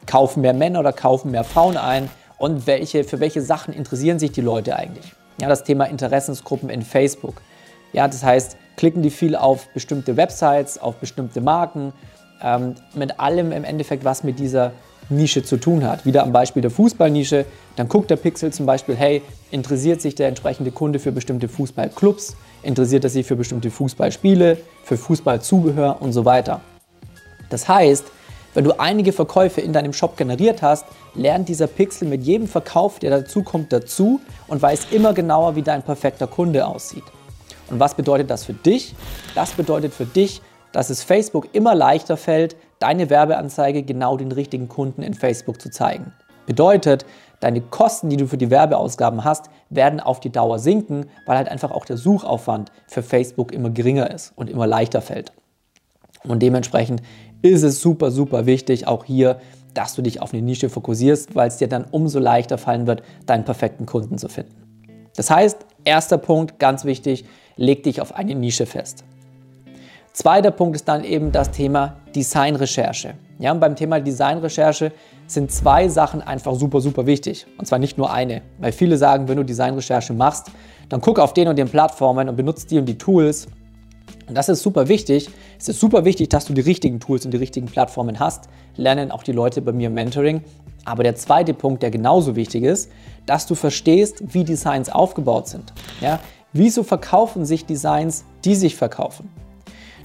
Kaufen 0.06 0.42
mehr 0.42 0.54
Männer 0.54 0.82
oder 0.82 0.94
kaufen 0.94 1.32
mehr 1.32 1.44
Frauen 1.44 1.78
ein? 1.78 2.10
Und 2.38 2.68
welche, 2.68 3.04
für 3.04 3.20
welche 3.20 3.42
Sachen 3.42 3.74
interessieren 3.74 4.20
sich 4.20 4.32
die 4.32 4.42
Leute 4.42 4.76
eigentlich. 4.76 5.14
Ja, 5.40 5.50
das 5.50 5.64
Thema 5.64 5.86
Interessensgruppen 5.86 6.70
in 6.70 6.82
Facebook. 6.82 7.42
Ja, 7.94 8.08
das 8.08 8.24
heißt, 8.24 8.58
klicken 8.76 9.02
die 9.02 9.10
viel 9.10 9.36
auf 9.36 9.68
bestimmte 9.74 10.18
Websites, 10.18 10.78
auf 10.78 10.96
bestimmte 10.96 11.42
Marken, 11.42 11.94
ähm, 12.42 12.76
mit 12.94 13.20
allem 13.20 13.52
im 13.52 13.64
Endeffekt, 13.64 14.04
was 14.04 14.24
mit 14.24 14.40
dieser 14.40 14.72
Nische 15.10 15.44
zu 15.44 15.58
tun 15.58 15.86
hat. 15.86 16.06
Wieder 16.06 16.24
am 16.24 16.32
Beispiel 16.32 16.62
der 16.62 16.72
Fußballnische, 16.72 17.46
dann 17.76 17.88
guckt 17.88 18.10
der 18.10 18.18
Pixel 18.18 18.52
zum 18.52 18.66
Beispiel, 18.66 18.96
hey, 18.96 19.22
interessiert 19.52 20.02
sich 20.02 20.16
der 20.16 20.28
entsprechende 20.28 20.72
Kunde 20.72 21.00
für 21.00 21.12
bestimmte 21.12 21.48
Fußballclubs, 21.48 22.36
interessiert 22.64 23.04
er 23.04 23.10
sich 23.10 23.26
für 23.26 23.36
bestimmte 23.36 23.72
Fußballspiele, 23.72 24.58
für 24.84 24.98
Fußballzubehör 24.98 26.02
und 26.02 26.12
so 26.12 26.26
weiter. 26.26 26.62
Das 27.50 27.70
heißt, 27.70 28.06
wenn 28.58 28.64
du 28.64 28.80
einige 28.80 29.14
Verkäufe 29.14 29.62
in 29.62 29.72
deinem 29.72 29.94
Shop 29.94 30.18
generiert 30.18 30.64
hast, 30.64 30.88
lernt 31.14 31.48
dieser 31.48 31.68
Pixel 31.68 32.08
mit 32.08 32.24
jedem 32.24 32.48
Verkauf, 32.48 32.98
der 32.98 33.12
dazukommt, 33.12 33.72
dazu 33.72 34.20
und 34.48 34.60
weiß 34.60 34.88
immer 34.90 35.14
genauer, 35.14 35.56
wie 35.56 35.62
dein 35.62 35.84
perfekter 35.84 36.26
Kunde 36.26 36.66
aussieht. 36.66 37.04
Und 37.70 37.80
was 37.80 37.94
bedeutet 37.94 38.32
das 38.32 38.46
für 38.46 38.54
dich? 38.54 38.96
Das 39.36 39.52
bedeutet 39.52 39.94
für 39.94 40.08
dich, 40.08 40.42
dass 40.72 40.90
es 40.90 41.04
Facebook 41.04 41.50
immer 41.54 41.76
leichter 41.76 42.18
fällt, 42.18 42.56
deine 42.80 43.12
Werbeanzeige 43.12 43.84
genau 43.84 44.18
den 44.18 44.32
richtigen 44.32 44.68
Kunden 44.68 45.04
in 45.04 45.14
Facebook 45.14 45.62
zu 45.62 45.70
zeigen. 45.70 46.12
Bedeutet, 46.48 47.06
deine 47.40 47.62
Kosten, 47.62 48.10
die 48.10 48.18
du 48.18 48.26
für 48.26 48.40
die 48.40 48.50
Werbeausgaben 48.50 49.24
hast, 49.24 49.52
werden 49.70 50.00
auf 50.00 50.20
die 50.20 50.32
Dauer 50.32 50.58
sinken, 50.58 51.12
weil 51.28 51.38
halt 51.38 51.50
einfach 51.50 51.70
auch 51.70 51.86
der 51.86 51.98
Suchaufwand 51.98 52.72
für 52.88 53.04
Facebook 53.04 53.52
immer 53.52 53.70
geringer 53.70 54.10
ist 54.10 54.34
und 54.36 54.50
immer 54.50 54.66
leichter 54.66 55.02
fällt. 55.04 55.32
Und 56.24 56.42
dementsprechend 56.42 57.02
ist 57.42 57.64
es 57.64 57.82
super, 57.82 58.12
super 58.12 58.46
wichtig, 58.46 58.88
auch 58.88 59.06
hier, 59.06 59.40
dass 59.74 59.94
du 59.94 60.02
dich 60.02 60.22
auf 60.22 60.34
eine 60.34 60.42
Nische 60.42 60.70
fokussierst, 60.70 61.36
weil 61.36 61.48
es 61.48 61.58
dir 61.58 61.68
dann 61.68 61.86
umso 61.92 62.20
leichter 62.20 62.58
fallen 62.58 62.88
wird, 62.88 63.04
deinen 63.26 63.46
perfekten 63.46 63.86
Kunden 63.86 64.18
zu 64.18 64.28
finden. 64.28 64.56
Das 65.16 65.30
heißt, 65.30 65.66
erster 65.84 66.18
Punkt, 66.18 66.60
ganz 66.60 66.86
wichtig, 66.86 67.26
leg 67.56 67.84
dich 67.84 68.02
auf 68.02 68.16
eine 68.16 68.36
Nische 68.36 68.66
fest. 68.66 69.04
Zweiter 70.14 70.50
Punkt 70.50 70.76
ist 70.76 70.88
dann 70.88 71.04
eben 71.04 71.32
das 71.32 71.52
Thema 71.52 71.98
Designrecherche. 72.16 73.14
Ja, 73.38 73.52
und 73.52 73.60
beim 73.60 73.76
Thema 73.76 74.00
Designrecherche 74.00 74.92
sind 75.28 75.52
zwei 75.52 75.90
Sachen 75.90 76.24
einfach 76.24 76.56
super, 76.56 76.82
super 76.82 77.06
wichtig. 77.06 77.46
Und 77.60 77.66
zwar 77.66 77.78
nicht 77.78 78.00
nur 78.00 78.12
eine. 78.12 78.42
Weil 78.58 78.72
viele 78.72 78.98
sagen, 78.98 79.28
wenn 79.28 79.38
du 79.38 79.44
Designrecherche 79.44 80.14
machst, 80.14 80.50
dann 80.90 81.02
guck 81.02 81.20
auf 81.20 81.34
den 81.34 81.50
und 81.50 81.56
den 81.58 81.70
Plattformen 81.70 82.30
und 82.30 82.36
benutze 82.36 82.66
die 82.66 82.80
und 82.80 82.86
die 82.86 82.98
Tools 82.98 83.48
und 84.28 84.36
das 84.36 84.50
ist 84.50 84.62
super 84.62 84.88
wichtig. 84.88 85.30
Es 85.58 85.70
ist 85.70 85.80
super 85.80 86.04
wichtig, 86.04 86.30
dass 86.30 86.46
du 86.46 86.54
die 86.54 86.62
richtigen 86.62 87.00
Tools 87.00 87.26
und 87.26 87.32
die 87.32 87.38
richtigen 87.38 87.68
Plattformen 87.68 88.20
hast. 88.20 88.50
Lernen 88.76 89.12
auch 89.12 89.24
die 89.24 89.32
Leute 89.32 89.62
bei 89.62 89.72
mir 89.72 89.88
im 89.88 89.94
Mentoring. 89.94 90.42
Aber 90.84 91.04
der 91.04 91.16
zweite 91.16 91.54
Punkt, 91.54 91.84
der 91.84 91.92
genauso 91.92 92.36
wichtig 92.36 92.64
ist, 92.64 92.90
dass 93.26 93.46
du 93.46 93.56
verstehst, 93.56 94.34
wie 94.34 94.44
Designs 94.44 94.90
aufgebaut 94.90 95.48
sind. 95.48 95.74
Ja? 96.02 96.20
Wieso 96.54 96.84
verkaufen 96.84 97.46
sich 97.46 97.66
Designs, 97.66 98.26
die 98.46 98.56
sich 98.56 98.76
verkaufen? 98.76 99.30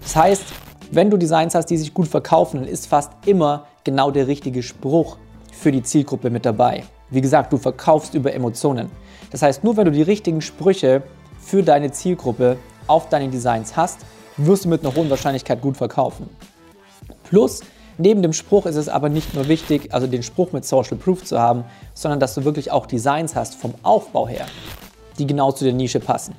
Das 0.03 0.17
heißt, 0.17 0.45
wenn 0.91 1.11
du 1.11 1.17
Designs 1.17 1.55
hast, 1.55 1.67
die 1.67 1.77
sich 1.77 1.95
gut 1.95 2.09
verkaufen, 2.09 2.61
dann 2.61 2.69
ist 2.69 2.87
fast 2.87 3.13
immer 3.27 3.67
genau 3.85 4.11
der 4.11 4.27
richtige 4.27 4.63
Spruch 4.63 5.17
für 5.53 5.73
die 5.73 5.83
Zielgruppe 5.83 6.31
mit 6.31 6.45
dabei. 6.45 6.85
Wie 7.11 7.21
gesagt, 7.21 7.53
du 7.53 7.59
verkaufst 7.59 8.15
über 8.15 8.33
Emotionen. 8.33 8.91
Das 9.31 9.43
heißt, 9.43 9.65
nur 9.65 9.77
wenn 9.77 9.85
du 9.85 9.93
die 9.93 10.03
richtigen 10.03 10.41
Sprüche 10.41 11.03
für 11.41 11.63
deine 11.63 11.93
Zielgruppe 11.93 12.57
auf 12.87 13.09
deinen 13.09 13.31
Designs 13.31 13.77
hast, 13.77 14.01
wirst 14.37 14.65
du 14.65 14.69
mit 14.69 14.85
einer 14.85 14.95
hohen 14.95 15.11
Wahrscheinlichkeit 15.11 15.61
gut 15.61 15.77
verkaufen. 15.77 16.29
Plus, 17.25 17.61
neben 17.99 18.23
dem 18.23 18.33
Spruch 18.33 18.67
ist 18.67 18.77
es 18.77 18.89
aber 18.89 19.09
nicht 19.09 19.35
nur 19.35 19.49
wichtig, 19.49 19.93
also 19.93 20.07
den 20.07 20.23
Spruch 20.23 20.53
mit 20.53 20.65
Social 20.65 20.97
Proof 20.97 21.25
zu 21.25 21.39
haben, 21.39 21.65
sondern 21.95 22.21
dass 22.21 22.35
du 22.35 22.45
wirklich 22.45 22.71
auch 22.71 22.87
Designs 22.87 23.35
hast 23.35 23.55
vom 23.55 23.75
Aufbau 23.83 24.29
her, 24.29 24.47
die 25.19 25.27
genau 25.27 25.53
zu 25.53 25.65
der 25.65 25.73
Nische 25.73 26.01
passen. 26.01 26.35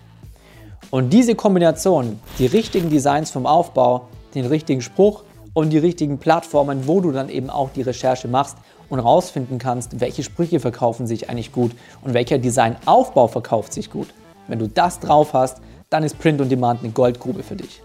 Und 0.91 1.11
diese 1.11 1.35
Kombination, 1.35 2.19
die 2.37 2.45
richtigen 2.45 2.89
Designs 2.89 3.31
vom 3.31 3.45
Aufbau, 3.45 4.07
den 4.35 4.45
richtigen 4.45 4.81
Spruch 4.81 5.23
und 5.53 5.69
die 5.71 5.77
richtigen 5.77 6.19
Plattformen, 6.19 6.87
wo 6.87 7.01
du 7.01 7.11
dann 7.11 7.29
eben 7.29 7.49
auch 7.49 7.69
die 7.71 7.81
Recherche 7.81 8.27
machst 8.27 8.57
und 8.89 8.99
rausfinden 8.99 9.57
kannst, 9.57 9.99
welche 9.99 10.23
Sprüche 10.23 10.59
verkaufen 10.59 11.07
sich 11.07 11.29
eigentlich 11.29 11.51
gut 11.51 11.71
und 12.03 12.13
welcher 12.13 12.37
Designaufbau 12.37 13.27
verkauft 13.27 13.73
sich 13.73 13.89
gut. 13.89 14.09
Wenn 14.47 14.59
du 14.59 14.67
das 14.67 14.99
drauf 14.99 15.33
hast, 15.33 15.61
dann 15.93 16.03
ist 16.03 16.17
Print 16.17 16.41
on 16.41 16.49
Demand 16.49 16.83
eine 16.83 16.91
Goldgrube 16.91 17.43
für 17.43 17.55
dich. 17.55 17.81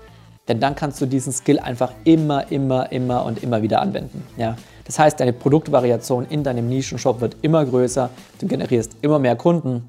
Denn 0.48 0.60
dann 0.60 0.74
kannst 0.74 0.98
du 1.00 1.06
diesen 1.06 1.30
Skill 1.30 1.58
einfach 1.58 1.92
immer, 2.04 2.50
immer, 2.50 2.90
immer 2.90 3.26
und 3.26 3.42
immer 3.42 3.60
wieder 3.60 3.82
anwenden. 3.82 4.24
Ja? 4.38 4.56
Das 4.86 4.98
heißt, 4.98 5.20
deine 5.20 5.34
Produktvariation 5.34 6.26
in 6.30 6.42
deinem 6.42 6.70
Nischenshop 6.70 7.20
wird 7.20 7.36
immer 7.42 7.66
größer, 7.66 8.08
du 8.40 8.46
generierst 8.46 8.96
immer 9.02 9.18
mehr 9.18 9.36
Kunden. 9.36 9.86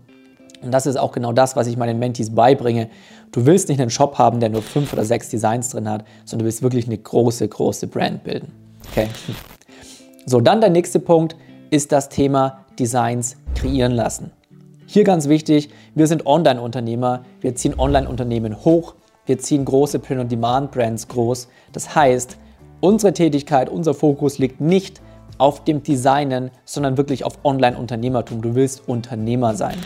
Und 0.61 0.71
das 0.71 0.85
ist 0.85 0.97
auch 0.97 1.13
genau 1.13 1.31
das, 1.31 1.55
was 1.55 1.67
ich 1.67 1.77
meinen 1.77 1.97
Mentees 1.97 2.35
beibringe. 2.35 2.89
Du 3.31 3.45
willst 3.45 3.69
nicht 3.69 3.79
einen 3.79 3.89
Shop 3.89 4.17
haben, 4.17 4.41
der 4.41 4.49
nur 4.49 4.61
fünf 4.61 4.91
oder 4.91 5.05
sechs 5.05 5.29
Designs 5.29 5.69
drin 5.69 5.89
hat, 5.89 6.03
sondern 6.25 6.39
du 6.39 6.45
willst 6.45 6.61
wirklich 6.61 6.87
eine 6.87 6.97
große, 6.97 7.47
große 7.47 7.87
Brand 7.87 8.25
bilden. 8.25 8.51
Okay? 8.91 9.07
So, 10.25 10.41
dann 10.41 10.59
der 10.59 10.71
nächste 10.71 10.99
Punkt 10.99 11.37
ist 11.69 11.93
das 11.93 12.09
Thema 12.09 12.65
Designs 12.77 13.37
kreieren 13.55 13.93
lassen. 13.93 14.31
Hier 14.91 15.03
ganz 15.03 15.29
wichtig, 15.29 15.69
wir 15.93 16.07
sind 16.07 16.25
Online-Unternehmer, 16.25 17.21
wir 17.41 17.53
ziehen 17.53 17.75
Online-Unternehmen 17.77 18.65
hoch, 18.65 18.95
wir 19.27 19.37
ziehen 19.37 19.63
große 19.63 19.99
Print-on-Demand-Brands 19.99 21.09
groß. 21.09 21.47
Das 21.71 21.93
heißt, 21.93 22.37
unsere 22.81 23.13
Tätigkeit, 23.13 23.69
unser 23.69 23.93
Fokus 23.93 24.39
liegt 24.39 24.61
nicht 24.61 24.99
auf 25.37 25.63
dem 25.63 25.83
Designen, 25.83 26.49
sondern 26.65 26.97
wirklich 26.97 27.23
auf 27.23 27.37
Online-Unternehmertum. 27.43 28.41
Du 28.41 28.55
willst 28.55 28.89
Unternehmer 28.89 29.53
sein. 29.53 29.77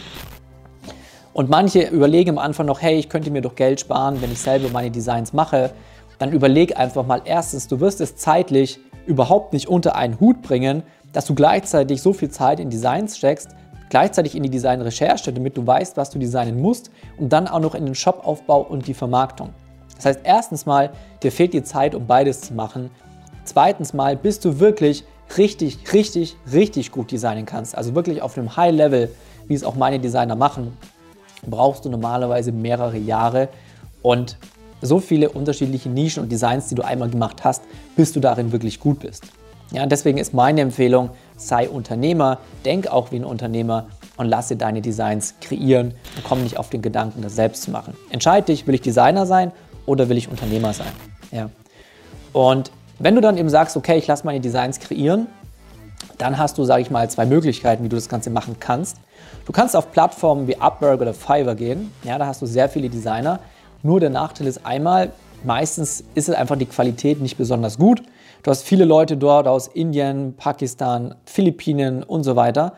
Und 1.34 1.50
manche 1.50 1.82
überlegen 1.82 2.30
am 2.30 2.38
Anfang 2.38 2.66
noch, 2.66 2.82
hey, 2.82 2.98
ich 2.98 3.10
könnte 3.10 3.30
mir 3.30 3.42
doch 3.42 3.56
Geld 3.56 3.82
sparen, 3.82 4.22
wenn 4.22 4.32
ich 4.32 4.40
selber 4.40 4.70
meine 4.70 4.90
Designs 4.90 5.34
mache. 5.34 5.72
Dann 6.18 6.32
überleg 6.32 6.80
einfach 6.80 7.06
mal 7.06 7.24
erstens, 7.26 7.68
du 7.68 7.82
wirst 7.82 8.00
es 8.00 8.16
zeitlich 8.16 8.80
überhaupt 9.06 9.52
nicht 9.52 9.68
unter 9.68 9.98
einen 9.98 10.22
Hut 10.22 10.42
bringen, 10.42 10.82
dass 11.12 11.26
du 11.26 11.36
gleichzeitig 11.36 12.02
so 12.02 12.14
viel 12.14 12.30
Zeit 12.30 12.62
in 12.62 12.70
Designs 12.70 13.18
steckst, 13.18 13.50
gleichzeitig 13.94 14.34
in 14.34 14.42
die 14.42 14.50
Designrecherche, 14.50 15.32
damit 15.32 15.56
du 15.56 15.68
weißt, 15.68 15.98
was 15.98 16.10
du 16.10 16.18
designen 16.18 16.60
musst 16.60 16.90
und 17.20 17.32
dann 17.32 17.48
auch 17.48 17.60
noch 17.60 17.76
in 17.76 17.86
den 17.86 17.94
Shopaufbau 17.94 18.62
und 18.62 18.88
die 18.88 18.96
Vermarktung. 18.96 19.50
Das 19.96 20.06
heißt, 20.06 20.22
erstens 20.24 20.66
mal, 20.66 20.90
dir 21.22 21.32
fehlt 21.32 21.54
die 21.54 21.62
Zeit, 21.62 21.94
um 21.94 22.08
beides 22.08 22.42
zu 22.42 22.56
machen. 22.56 22.90
Zweitens 23.44 23.94
mal, 23.94 24.16
bis 24.16 24.40
du 24.40 24.60
wirklich 24.60 25.04
richtig, 25.38 25.94
richtig, 25.94 26.36
richtig 26.52 26.92
gut 26.92 27.12
designen 27.12 27.46
kannst, 27.46 27.78
also 27.78 27.94
wirklich 27.94 28.24
auf 28.24 28.36
einem 28.36 28.58
High 28.58 28.74
Level, 28.74 29.12
wie 29.48 29.54
es 29.54 29.64
auch 29.64 29.76
meine 29.76 30.00
Designer 30.00 30.36
machen, 30.36 30.76
brauchst 31.46 31.86
du 31.86 31.90
normalerweise 31.90 32.52
mehrere 32.52 32.98
Jahre 32.98 33.48
und 34.02 34.40
so 34.82 35.00
viele 35.00 35.30
unterschiedliche 35.30 35.90
Nischen 35.90 36.24
und 36.24 36.32
Designs, 36.32 36.68
die 36.68 36.74
du 36.74 36.82
einmal 36.82 37.12
gemacht 37.12 37.44
hast, 37.44 37.62
bis 37.96 38.12
du 38.12 38.20
darin 38.20 38.52
wirklich 38.52 38.80
gut 38.80 39.02
bist. 39.02 39.26
Ja, 39.72 39.86
deswegen 39.86 40.18
ist 40.18 40.34
meine 40.34 40.62
Empfehlung, 40.62 41.12
sei 41.36 41.70
Unternehmer, 41.70 42.40
denk 42.66 42.88
auch 42.88 43.12
wie 43.12 43.18
ein 43.18 43.26
Unternehmer 43.26 43.88
und 44.18 44.28
lasse 44.28 44.56
deine 44.56 44.82
Designs 44.82 45.36
kreieren 45.42 45.94
und 46.16 46.24
komm 46.24 46.44
nicht 46.44 46.58
auf 46.58 46.70
den 46.70 46.82
Gedanken, 46.82 47.22
das 47.22 47.36
selbst 47.36 47.64
zu 47.64 47.72
machen. 47.72 47.96
Entscheide 48.10 48.48
dich, 48.48 48.68
will 48.68 48.76
ich 48.76 48.82
Designer 48.82 49.26
sein 49.26 49.52
oder 49.86 50.10
will 50.10 50.18
ich 50.18 50.30
Unternehmer 50.30 50.74
sein? 50.74 50.92
Ja. 51.32 51.50
Und 52.32 52.72
wenn 53.00 53.16
du 53.16 53.22
dann 53.22 53.38
eben 53.38 53.50
sagst, 53.50 53.76
okay, 53.76 53.98
ich 53.98 54.08
lasse 54.08 54.26
meine 54.26 54.40
Designs 54.40 54.80
kreieren, 54.80 55.28
dann 56.18 56.38
hast 56.38 56.58
du, 56.58 56.64
sage 56.64 56.82
ich 56.82 56.92
mal, 56.92 57.10
zwei 57.10 57.26
Möglichkeiten, 57.26 57.84
wie 57.84 57.90
du 57.90 57.96
das 57.96 58.08
Ganze 58.08 58.30
machen 58.30 58.58
kannst. 58.60 58.98
Du 59.46 59.52
kannst 59.52 59.76
auf 59.76 59.92
Plattformen 59.92 60.48
wie 60.48 60.58
Upwork 60.58 61.02
oder 61.02 61.14
Fiverr 61.14 61.56
gehen. 61.56 61.92
Ja, 62.04 62.18
da 62.18 62.28
hast 62.28 62.42
du 62.42 62.46
sehr 62.46 62.70
viele 62.70 62.90
Designer. 62.90 63.40
Nur 63.82 64.00
der 64.00 64.10
Nachteil 64.10 64.48
ist 64.48 64.66
einmal, 64.66 65.12
meistens 65.44 66.04
ist 66.16 66.30
es 66.30 66.36
einfach 66.36 66.56
die 66.56 66.66
Qualität 66.66 67.20
nicht 67.20 67.38
besonders 67.38 67.78
gut. 67.78 68.04
Du 68.44 68.52
hast 68.52 68.64
viele 68.64 68.84
Leute 68.84 69.16
dort 69.16 69.48
aus 69.48 69.68
Indien, 69.68 70.36
Pakistan, 70.36 71.16
Philippinen 71.26 72.04
und 72.04 72.26
so 72.26 72.36
weiter. 72.36 72.74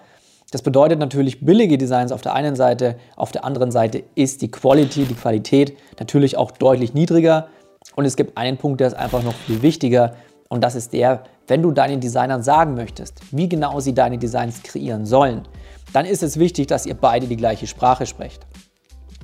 Das 0.51 0.61
bedeutet 0.61 0.99
natürlich 0.99 1.43
billige 1.43 1.79
Designs 1.79 2.11
auf 2.11 2.21
der 2.21 2.35
einen 2.35 2.55
Seite, 2.55 2.97
auf 3.15 3.31
der 3.31 3.43
anderen 3.43 3.71
Seite 3.71 4.03
ist 4.13 4.43
die 4.43 4.51
Quality, 4.51 5.05
die 5.05 5.15
Qualität 5.15 5.75
natürlich 5.99 6.37
auch 6.37 6.51
deutlich 6.51 6.93
niedriger. 6.93 7.47
Und 7.95 8.05
es 8.05 8.15
gibt 8.15 8.37
einen 8.37 8.57
Punkt, 8.57 8.79
der 8.79 8.87
ist 8.87 8.93
einfach 8.93 9.23
noch 9.23 9.33
viel 9.33 9.63
wichtiger 9.63 10.13
und 10.49 10.63
das 10.63 10.75
ist 10.75 10.93
der, 10.93 11.23
wenn 11.47 11.63
du 11.63 11.71
deinen 11.71 11.99
Designern 11.99 12.43
sagen 12.43 12.75
möchtest, 12.75 13.19
wie 13.31 13.49
genau 13.49 13.79
sie 13.79 13.95
deine 13.95 14.19
Designs 14.19 14.61
kreieren 14.61 15.07
sollen, 15.07 15.47
dann 15.93 16.05
ist 16.05 16.21
es 16.21 16.37
wichtig, 16.37 16.67
dass 16.67 16.85
ihr 16.85 16.93
beide 16.93 17.25
die 17.25 17.37
gleiche 17.37 17.65
Sprache 17.65 18.05
sprecht. 18.05 18.45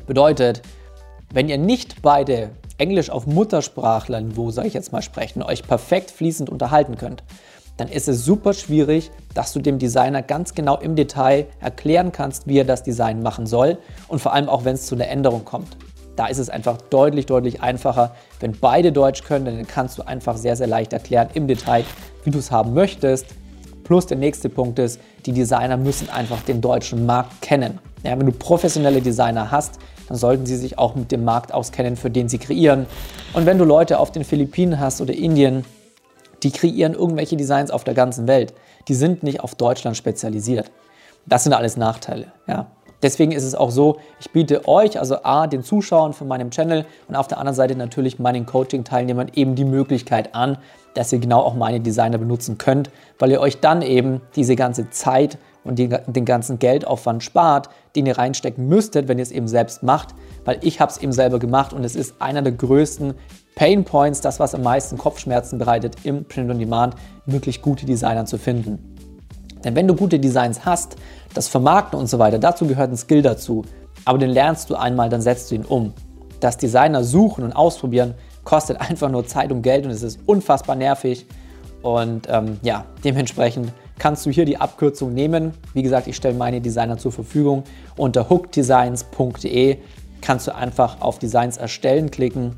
Bedeutet, 0.08 0.64
wenn 1.32 1.48
ihr 1.48 1.60
nicht 1.60 2.02
beide 2.02 2.50
Englisch 2.82 3.12
auf 3.12 3.28
Muttersprachlerniveau, 3.28 4.50
sage 4.50 4.68
ich 4.68 4.74
jetzt 4.74 4.92
mal, 4.92 5.04
sprechen, 5.04 5.44
euch 5.44 5.62
perfekt 5.62 6.10
fließend 6.10 6.50
unterhalten 6.50 6.98
könnt, 6.98 7.22
dann 7.78 7.88
ist 7.88 8.08
es 8.08 8.26
super 8.26 8.54
schwierig, 8.54 9.12
dass 9.36 9.54
du 9.54 9.60
dem 9.60 9.78
Designer 9.78 10.24
ganz 10.24 10.56
genau 10.56 10.78
im 10.78 10.96
Detail 10.96 11.46
erklären 11.60 12.12
kannst, 12.12 12.48
wie 12.48 12.58
er 12.58 12.66
das 12.66 12.82
Design 12.82 13.22
machen 13.22 13.46
soll 13.46 13.78
und 14.08 14.20
vor 14.20 14.34
allem 14.34 14.50
auch, 14.50 14.66
wenn 14.66 14.74
es 14.74 14.88
zu 14.88 14.96
einer 14.96 15.08
Änderung 15.08 15.46
kommt. 15.46 15.78
Da 16.16 16.26
ist 16.26 16.40
es 16.40 16.50
einfach 16.50 16.78
deutlich, 16.90 17.28
deutlich 17.28 17.62
einfacher. 17.62 18.16
Wenn 18.40 18.60
beide 18.60 18.92
Deutsch 18.92 19.24
können, 19.24 19.46
dann 19.46 19.68
kannst 19.68 20.00
du 20.00 20.02
einfach 20.02 20.36
sehr, 20.36 20.56
sehr 20.56 20.68
leicht 20.68 20.92
erklären 20.92 21.30
im 21.36 21.48
Detail, 21.48 21.86
wie 22.24 22.32
du 22.32 22.40
es 22.40 22.50
haben 22.50 22.74
möchtest. 22.74 23.28
Plus 23.84 24.08
der 24.08 24.18
nächste 24.18 24.50
Punkt 24.50 24.80
ist, 24.80 25.00
die 25.28 25.34
Designer 25.34 25.78
müssen 25.78 26.10
einfach 26.10 26.42
den 26.42 26.62
deutschen 26.62 27.06
Markt 27.06 27.42
kennen. 27.42 27.80
Ja, 28.04 28.18
wenn 28.18 28.26
du 28.26 28.32
professionelle 28.32 29.02
Designer 29.02 29.52
hast, 29.52 29.80
dann 30.12 30.18
sollten 30.18 30.46
sie 30.46 30.58
sich 30.58 30.78
auch 30.78 30.96
mit 30.96 31.10
dem 31.14 31.24
Markt 31.24 31.54
auskennen, 31.54 31.96
für 31.96 32.12
den 32.12 32.28
sie 32.28 32.38
kreieren. 32.38 32.86
Und 33.32 33.46
wenn 33.46 33.58
du 33.58 33.64
Leute 33.64 33.98
auf 33.98 34.12
den 34.12 34.26
Philippinen 34.26 34.78
hast 34.78 35.00
oder 35.00 35.14
Indien, 35.14 35.64
die 36.44 36.52
kreieren 36.52 36.96
irgendwelche 36.96 37.38
Designs 37.38 37.72
auf 37.72 37.86
der 37.86 37.94
ganzen 37.94 38.28
Welt. 38.28 38.54
Die 38.90 38.94
sind 38.94 39.24
nicht 39.24 39.40
auf 39.40 39.56
Deutschland 39.56 39.96
spezialisiert. 39.96 40.70
Das 41.26 41.46
sind 41.46 41.54
alles 41.54 41.78
Nachteile. 41.78 42.34
Ja. 42.46 42.68
Deswegen 43.02 43.32
ist 43.32 43.44
es 43.44 43.56
auch 43.56 43.72
so, 43.72 43.98
ich 44.20 44.32
biete 44.32 44.68
euch, 44.68 45.00
also 45.00 45.24
A, 45.24 45.48
den 45.48 45.64
Zuschauern 45.64 46.14
von 46.14 46.28
meinem 46.28 46.52
Channel 46.52 46.86
und 47.08 47.16
auf 47.16 47.28
der 47.28 47.40
anderen 47.40 47.56
Seite 47.56 47.76
natürlich 47.76 48.20
meinen 48.20 48.46
Coaching-Teilnehmern 48.46 49.32
eben 49.34 49.56
die 49.56 49.66
Möglichkeit 49.66 50.36
an, 50.36 50.58
dass 50.94 51.12
ihr 51.12 51.20
genau 51.20 51.40
auch 51.42 51.56
meine 51.56 51.80
Designer 51.80 52.18
benutzen 52.18 52.58
könnt, 52.58 52.92
weil 53.18 53.32
ihr 53.32 53.40
euch 53.40 53.60
dann 53.60 53.82
eben 53.82 54.22
diese 54.36 54.56
ganze 54.56 54.90
Zeit 54.90 55.38
und 55.64 55.78
die, 55.78 55.90
den 55.90 56.26
ganzen 56.26 56.60
Geldaufwand 56.60 57.24
spart, 57.24 57.70
den 57.96 58.06
ihr 58.06 58.18
reinstecken 58.18 58.68
müsstet, 58.68 59.08
wenn 59.08 59.20
ihr 59.20 59.24
es 59.24 59.32
eben 59.32 59.48
selbst 59.48 59.84
macht, 59.84 60.10
weil 60.44 60.58
ich 60.62 60.80
habe 60.80 60.92
es 60.92 60.98
eben 60.98 61.12
selber 61.12 61.40
gemacht 61.40 61.74
und 61.74 61.84
es 61.84 61.96
ist 61.96 62.16
einer 62.20 62.42
der 62.42 62.54
größten 62.54 63.14
Pain 63.56 63.84
Points, 63.84 64.22
das 64.22 64.40
was 64.40 64.56
am 64.56 64.64
meisten 64.64 64.98
Kopfschmerzen 64.98 65.60
bereitet 65.60 65.98
im 66.04 66.26
Print 66.26 66.50
on 66.50 66.60
Demand, 66.60 66.96
wirklich 67.26 67.62
gute 67.62 67.86
Designer 67.86 68.26
zu 68.26 68.38
finden. 68.38 68.91
Denn 69.64 69.76
wenn 69.76 69.88
du 69.88 69.96
gute 69.96 70.20
Designs 70.20 70.66
hast, 70.66 70.96
das 71.34 71.48
Vermarkten 71.48 72.00
und 72.00 72.08
so 72.08 72.20
weiter, 72.20 72.40
dazu 72.40 72.68
gehört 72.68 72.92
ein 72.92 72.98
Skill 72.98 73.22
dazu. 73.22 73.64
Aber 74.06 74.18
den 74.18 74.30
lernst 74.30 74.70
du 74.70 74.76
einmal, 74.76 75.10
dann 75.10 75.22
setzt 75.22 75.52
du 75.52 75.56
ihn 75.56 75.66
um. 75.66 75.94
Das 76.40 76.58
Designer 76.58 77.04
suchen 77.04 77.44
und 77.44 77.54
ausprobieren 77.54 78.16
kostet 78.44 78.82
einfach 78.90 79.10
nur 79.10 79.26
Zeit 79.26 79.52
und 79.52 79.62
Geld 79.62 79.86
und 79.86 79.92
es 79.92 80.04
ist 80.04 80.20
unfassbar 80.26 80.76
nervig. 80.76 81.26
Und 81.82 82.28
ähm, 82.30 82.60
ja, 82.62 82.86
dementsprechend 83.04 83.72
kannst 83.98 84.26
du 84.26 84.32
hier 84.32 84.46
die 84.46 84.58
Abkürzung 84.58 85.14
nehmen. 85.14 85.54
Wie 85.74 85.82
gesagt, 85.84 86.08
ich 86.08 86.16
stelle 86.16 86.36
meine 86.36 86.62
Designer 86.62 86.98
zur 86.98 87.12
Verfügung. 87.12 87.64
Unter 87.98 88.30
hookdesigns.de 88.30 89.78
kannst 90.22 90.48
du 90.48 90.56
einfach 90.56 91.02
auf 91.02 91.20
Designs 91.20 91.58
erstellen 91.58 92.12
klicken, 92.12 92.56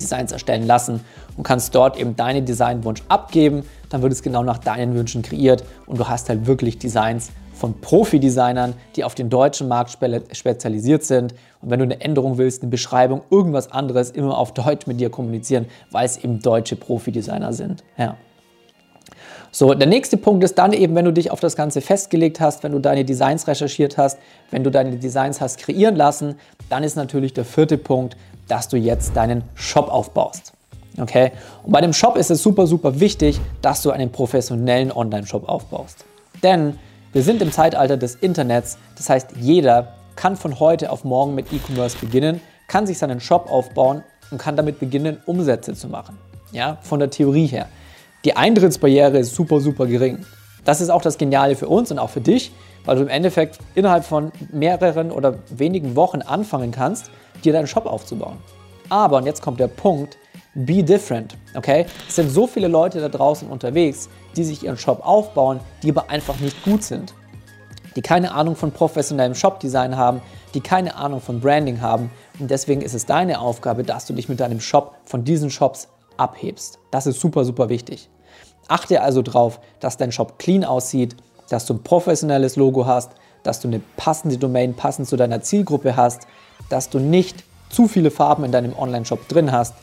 Designs 0.00 0.32
erstellen 0.32 0.66
lassen 0.66 1.00
und 1.36 1.42
kannst 1.42 1.74
dort 1.74 1.98
eben 1.98 2.16
deinen 2.16 2.44
Designwunsch 2.44 3.02
abgeben. 3.08 3.64
Dann 3.90 4.02
wird 4.02 4.12
es 4.12 4.22
genau 4.22 4.42
nach 4.42 4.58
deinen 4.58 4.94
Wünschen 4.94 5.22
kreiert 5.22 5.64
und 5.86 5.98
du 5.98 6.08
hast 6.08 6.28
halt 6.28 6.46
wirklich 6.46 6.78
Designs 6.78 7.30
von 7.56 7.80
Profi-Designern, 7.80 8.74
die 8.96 9.04
auf 9.04 9.14
den 9.14 9.30
deutschen 9.30 9.68
Markt 9.68 9.96
spezialisiert 10.32 11.04
sind. 11.04 11.34
Und 11.62 11.70
wenn 11.70 11.78
du 11.78 11.84
eine 11.84 12.00
Änderung 12.00 12.38
willst, 12.38 12.62
eine 12.62 12.70
Beschreibung, 12.70 13.22
irgendwas 13.30 13.72
anderes, 13.72 14.10
immer 14.10 14.36
auf 14.36 14.52
Deutsch 14.52 14.86
mit 14.86 15.00
dir 15.00 15.10
kommunizieren, 15.10 15.66
weil 15.90 16.04
es 16.04 16.18
eben 16.18 16.40
deutsche 16.40 16.76
Profi-Designer 16.76 17.52
sind. 17.52 17.82
Ja. 17.96 18.16
So, 19.50 19.72
der 19.72 19.88
nächste 19.88 20.18
Punkt 20.18 20.44
ist 20.44 20.58
dann 20.58 20.74
eben, 20.74 20.94
wenn 20.94 21.06
du 21.06 21.12
dich 21.12 21.30
auf 21.30 21.40
das 21.40 21.56
Ganze 21.56 21.80
festgelegt 21.80 22.40
hast, 22.40 22.62
wenn 22.62 22.72
du 22.72 22.78
deine 22.78 23.06
Designs 23.06 23.48
recherchiert 23.48 23.96
hast, 23.96 24.18
wenn 24.50 24.62
du 24.62 24.70
deine 24.70 24.96
Designs 24.96 25.40
hast 25.40 25.58
kreieren 25.58 25.96
lassen, 25.96 26.34
dann 26.68 26.82
ist 26.82 26.94
natürlich 26.94 27.32
der 27.32 27.46
vierte 27.46 27.78
Punkt, 27.78 28.18
dass 28.48 28.68
du 28.68 28.76
jetzt 28.76 29.16
deinen 29.16 29.44
Shop 29.54 29.88
aufbaust. 29.88 30.52
Okay? 30.98 31.32
Und 31.62 31.72
bei 31.72 31.80
dem 31.80 31.92
Shop 31.92 32.16
ist 32.16 32.30
es 32.30 32.42
super, 32.42 32.66
super 32.66 33.00
wichtig, 33.00 33.40
dass 33.62 33.82
du 33.82 33.90
einen 33.90 34.10
professionellen 34.10 34.92
Online-Shop 34.92 35.48
aufbaust. 35.48 36.04
Denn 36.42 36.78
wir 37.12 37.22
sind 37.22 37.42
im 37.42 37.52
Zeitalter 37.52 37.96
des 37.96 38.14
Internets, 38.16 38.78
das 38.96 39.08
heißt, 39.08 39.30
jeder 39.40 39.94
kann 40.16 40.36
von 40.36 40.58
heute 40.60 40.90
auf 40.90 41.04
morgen 41.04 41.34
mit 41.34 41.52
E-Commerce 41.52 41.96
beginnen, 41.98 42.40
kann 42.68 42.86
sich 42.86 42.98
seinen 42.98 43.20
Shop 43.20 43.50
aufbauen 43.50 44.02
und 44.30 44.38
kann 44.38 44.56
damit 44.56 44.80
beginnen, 44.80 45.18
Umsätze 45.26 45.74
zu 45.74 45.88
machen. 45.88 46.18
Ja, 46.52 46.78
von 46.82 46.98
der 46.98 47.10
Theorie 47.10 47.46
her. 47.46 47.66
Die 48.24 48.36
Eintrittsbarriere 48.36 49.18
ist 49.18 49.34
super, 49.34 49.60
super 49.60 49.86
gering. 49.86 50.24
Das 50.64 50.80
ist 50.80 50.90
auch 50.90 51.02
das 51.02 51.16
Geniale 51.16 51.54
für 51.54 51.68
uns 51.68 51.92
und 51.92 51.98
auch 51.98 52.10
für 52.10 52.20
dich, 52.20 52.50
weil 52.84 52.96
du 52.96 53.02
im 53.02 53.08
Endeffekt 53.08 53.58
innerhalb 53.74 54.04
von 54.04 54.32
mehreren 54.50 55.10
oder 55.10 55.38
wenigen 55.50 55.94
Wochen 55.94 56.22
anfangen 56.22 56.72
kannst, 56.72 57.10
dir 57.44 57.52
deinen 57.52 57.66
Shop 57.66 57.86
aufzubauen. 57.86 58.38
Aber, 58.88 59.18
und 59.18 59.26
jetzt 59.26 59.42
kommt 59.42 59.60
der 59.60 59.68
Punkt, 59.68 60.16
be 60.56 60.82
different, 60.82 61.36
okay? 61.54 61.86
Es 62.08 62.16
sind 62.16 62.30
so 62.30 62.46
viele 62.46 62.68
Leute 62.68 63.00
da 63.00 63.08
draußen 63.08 63.48
unterwegs, 63.48 64.08
die 64.36 64.44
sich 64.44 64.62
ihren 64.62 64.78
Shop 64.78 65.04
aufbauen, 65.04 65.60
die 65.82 65.90
aber 65.90 66.10
einfach 66.10 66.38
nicht 66.40 66.62
gut 66.64 66.82
sind. 66.82 67.14
Die 67.94 68.02
keine 68.02 68.32
Ahnung 68.32 68.56
von 68.56 68.72
professionellem 68.72 69.34
Shopdesign 69.34 69.96
haben, 69.96 70.20
die 70.54 70.60
keine 70.60 70.96
Ahnung 70.96 71.20
von 71.20 71.40
Branding 71.40 71.80
haben. 71.80 72.10
Und 72.38 72.50
deswegen 72.50 72.80
ist 72.80 72.94
es 72.94 73.06
deine 73.06 73.40
Aufgabe, 73.40 73.84
dass 73.84 74.06
du 74.06 74.12
dich 74.12 74.28
mit 74.28 74.40
deinem 74.40 74.60
Shop 74.60 74.96
von 75.04 75.24
diesen 75.24 75.50
Shops 75.50 75.88
abhebst. 76.16 76.78
Das 76.90 77.06
ist 77.06 77.20
super, 77.20 77.44
super 77.44 77.68
wichtig. 77.68 78.08
Achte 78.68 79.02
also 79.02 79.22
darauf, 79.22 79.60
dass 79.80 79.96
dein 79.96 80.12
Shop 80.12 80.38
clean 80.38 80.64
aussieht, 80.64 81.16
dass 81.48 81.66
du 81.66 81.74
ein 81.74 81.82
professionelles 81.82 82.56
Logo 82.56 82.86
hast, 82.86 83.12
dass 83.42 83.60
du 83.60 83.68
eine 83.68 83.80
passende 83.96 84.38
Domain 84.38 84.74
passend 84.74 85.08
zu 85.08 85.16
deiner 85.16 85.40
Zielgruppe 85.40 85.96
hast, 85.96 86.26
dass 86.68 86.88
du 86.90 86.98
nicht 86.98 87.44
zu 87.70 87.86
viele 87.88 88.10
Farben 88.10 88.44
in 88.44 88.52
deinem 88.52 88.76
Online-Shop 88.76 89.28
drin 89.28 89.52
hast. 89.52 89.74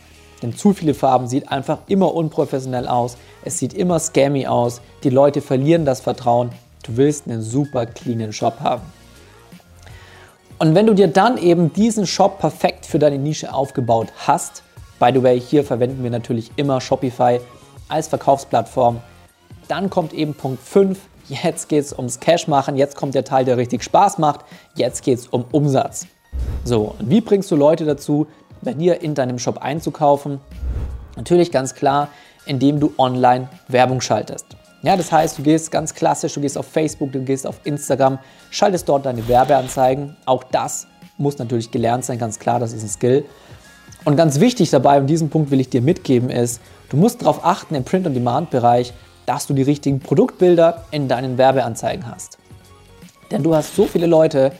Denn 0.44 0.56
zu 0.56 0.74
viele 0.74 0.94
Farben 0.94 1.28
sieht 1.28 1.50
einfach 1.52 1.80
immer 1.88 2.14
unprofessionell 2.14 2.88
aus. 2.88 3.18
Es 3.44 3.58
sieht 3.58 3.74
immer 3.74 3.98
scammy 3.98 4.46
aus. 4.46 4.82
Die 5.04 5.10
Leute 5.10 5.42
verlieren 5.42 5.86
das 5.86 6.02
Vertrauen. 6.02 6.52
Du 6.84 6.98
willst 6.98 7.28
einen 7.28 7.42
super 7.42 7.86
cleanen 7.86 8.34
Shop 8.34 8.60
haben. 8.60 8.84
Und 10.60 10.76
wenn 10.76 10.86
du 10.86 10.94
dir 10.94 11.08
dann 11.08 11.38
eben 11.38 11.74
diesen 11.74 12.06
Shop 12.06 12.40
perfekt 12.40 12.86
für 12.86 13.00
deine 13.00 13.18
Nische 13.18 13.54
aufgebaut 13.54 14.10
hast, 14.28 14.64
by 15.00 15.12
the 15.14 15.24
way, 15.24 15.40
hier 15.40 15.64
verwenden 15.64 16.04
wir 16.04 16.12
natürlich 16.12 16.52
immer 16.58 16.80
Shopify 16.82 17.40
als 17.88 18.08
Verkaufsplattform. 18.10 19.02
Dann 19.68 19.90
kommt 19.90 20.14
eben 20.14 20.34
Punkt 20.34 20.62
5. 20.62 21.00
Jetzt 21.30 21.70
geht 21.70 21.86
es 21.86 21.94
ums 21.94 22.20
Cash 22.20 22.48
machen. 22.48 22.76
Jetzt 22.76 22.98
kommt 22.98 23.16
der 23.16 23.24
Teil, 23.24 23.46
der 23.46 23.56
richtig 23.56 23.84
Spaß 23.84 24.18
macht. 24.18 24.42
Jetzt 24.76 25.04
geht 25.04 25.20
es 25.20 25.28
um 25.28 25.46
Umsatz. 25.52 26.06
So, 26.66 26.96
und 27.00 27.10
wie 27.10 27.22
bringst 27.22 27.52
du 27.52 27.56
Leute 27.56 27.86
dazu, 27.86 28.28
bei 28.64 28.74
dir 28.74 29.02
in 29.02 29.16
deinem 29.16 29.40
Shop 29.40 29.60
einzukaufen? 29.60 30.40
Natürlich 31.16 31.52
ganz 31.52 31.76
klar, 31.76 32.10
indem 32.46 32.80
du 32.80 32.94
online 32.98 33.50
Werbung 33.68 34.02
schaltest. 34.02 34.46
Ja, 34.82 34.98
das 34.98 35.12
heißt, 35.12 35.38
du 35.38 35.44
gehst 35.44 35.72
ganz 35.72 35.94
klassisch, 35.94 36.34
du 36.34 36.42
gehst 36.42 36.58
auf 36.58 36.68
Facebook, 36.68 37.12
du 37.12 37.22
gehst 37.22 37.48
auf 37.48 37.62
Instagram, 37.64 38.20
schaltest 38.50 38.90
dort 38.90 39.06
deine 39.06 39.26
Werbeanzeigen. 39.28 40.18
Auch 40.26 40.44
das 40.44 40.88
muss 41.18 41.38
natürlich 41.38 41.72
gelernt 41.72 42.04
sein, 42.04 42.18
ganz 42.18 42.40
klar, 42.40 42.60
das 42.60 42.74
ist 42.74 42.84
ein 42.84 42.90
Skill. 42.90 43.26
Und 44.04 44.18
ganz 44.18 44.42
wichtig 44.42 44.70
dabei, 44.72 45.00
und 45.00 45.08
diesen 45.08 45.30
Punkt 45.30 45.52
will 45.52 45.62
ich 45.62 45.70
dir 45.70 45.82
mitgeben, 45.82 46.30
ist, 46.30 46.60
du 46.90 46.98
musst 46.98 47.22
darauf 47.22 47.46
achten 47.46 47.76
im 47.76 47.86
Print-on-Demand-Bereich, 47.86 48.92
dass 49.26 49.48
du 49.48 49.54
die 49.54 49.62
richtigen 49.62 50.02
Produktbilder 50.02 50.84
in 50.92 51.08
deinen 51.08 51.38
Werbeanzeigen 51.38 52.06
hast. 52.10 52.38
Denn 53.32 53.42
du 53.42 53.56
hast 53.56 53.76
so 53.76 53.86
viele 53.86 54.06
Leute, 54.06 54.52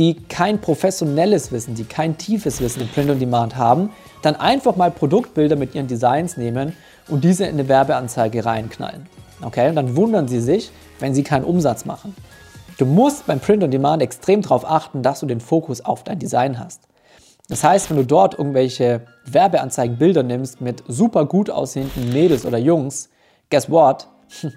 die 0.00 0.14
kein 0.14 0.62
professionelles 0.62 1.52
Wissen, 1.52 1.74
die 1.74 1.84
kein 1.84 2.16
tiefes 2.16 2.62
Wissen 2.62 2.80
im 2.80 2.88
Print-on-Demand 2.88 3.56
haben, 3.56 3.90
dann 4.22 4.34
einfach 4.34 4.74
mal 4.74 4.90
Produktbilder 4.90 5.56
mit 5.56 5.74
ihren 5.74 5.88
Designs 5.88 6.38
nehmen 6.38 6.74
und 7.08 7.22
diese 7.22 7.44
in 7.44 7.50
eine 7.50 7.68
Werbeanzeige 7.68 8.46
reinknallen. 8.46 9.06
Okay, 9.42 9.68
und 9.68 9.76
dann 9.76 9.96
wundern 9.96 10.26
sie 10.26 10.40
sich, 10.40 10.70
wenn 11.00 11.14
sie 11.14 11.22
keinen 11.22 11.44
Umsatz 11.44 11.84
machen. 11.84 12.16
Du 12.78 12.86
musst 12.86 13.26
beim 13.26 13.40
Print-on-Demand 13.40 14.00
extrem 14.00 14.40
darauf 14.40 14.64
achten, 14.64 15.02
dass 15.02 15.20
du 15.20 15.26
den 15.26 15.40
Fokus 15.40 15.84
auf 15.84 16.02
dein 16.02 16.18
Design 16.18 16.58
hast. 16.58 16.80
Das 17.50 17.62
heißt, 17.62 17.90
wenn 17.90 17.98
du 17.98 18.06
dort 18.06 18.38
irgendwelche 18.38 19.02
Werbeanzeigenbilder 19.26 20.22
nimmst 20.22 20.62
mit 20.62 20.82
super 20.88 21.26
gut 21.26 21.50
aussehenden 21.50 22.10
Mädels 22.10 22.46
oder 22.46 22.56
Jungs, 22.56 23.10
guess 23.50 23.70
what? 23.70 24.08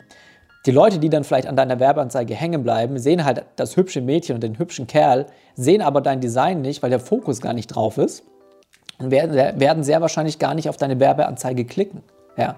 Die 0.66 0.72
Leute, 0.72 0.98
die 1.00 1.10
dann 1.10 1.26
vielleicht 1.26 1.48
an 1.48 1.58
deiner 1.58 1.80
Werbeanzeige 1.80 2.34
hängen 2.34 2.64
bleiben, 2.64 2.98
sehen 2.98 3.26
halt 3.26 3.44
das 3.58 3.76
hübsche 3.76 4.00
Mädchen 4.00 4.36
und 4.36 4.42
den 4.42 4.58
hübschen 4.58 4.88
Kerl, 4.88 5.26
sehen 5.56 5.82
aber 5.82 6.00
dein 6.00 6.22
Design 6.22 6.62
nicht, 6.62 6.82
weil 6.82 6.90
der 6.90 7.02
Fokus 7.02 7.42
gar 7.42 7.54
nicht 7.54 7.68
drauf 7.68 7.98
ist 7.98 8.24
und 8.98 9.12
werden, 9.12 9.36
werden 9.60 9.84
sehr 9.84 10.00
wahrscheinlich 10.00 10.40
gar 10.40 10.54
nicht 10.54 10.70
auf 10.70 10.78
deine 10.78 11.02
Werbeanzeige 11.02 11.66
klicken. 11.66 12.02
Ja, 12.38 12.56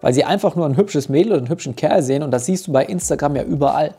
weil 0.00 0.14
sie 0.14 0.24
einfach 0.24 0.54
nur 0.54 0.66
ein 0.66 0.76
hübsches 0.76 1.08
Mädel 1.08 1.32
oder 1.32 1.40
einen 1.40 1.48
hübschen 1.48 1.74
Kerl 1.74 2.02
sehen 2.02 2.22
und 2.22 2.30
das 2.30 2.46
siehst 2.46 2.68
du 2.68 2.72
bei 2.72 2.84
Instagram 2.84 3.34
ja 3.34 3.42
überall. 3.42 3.94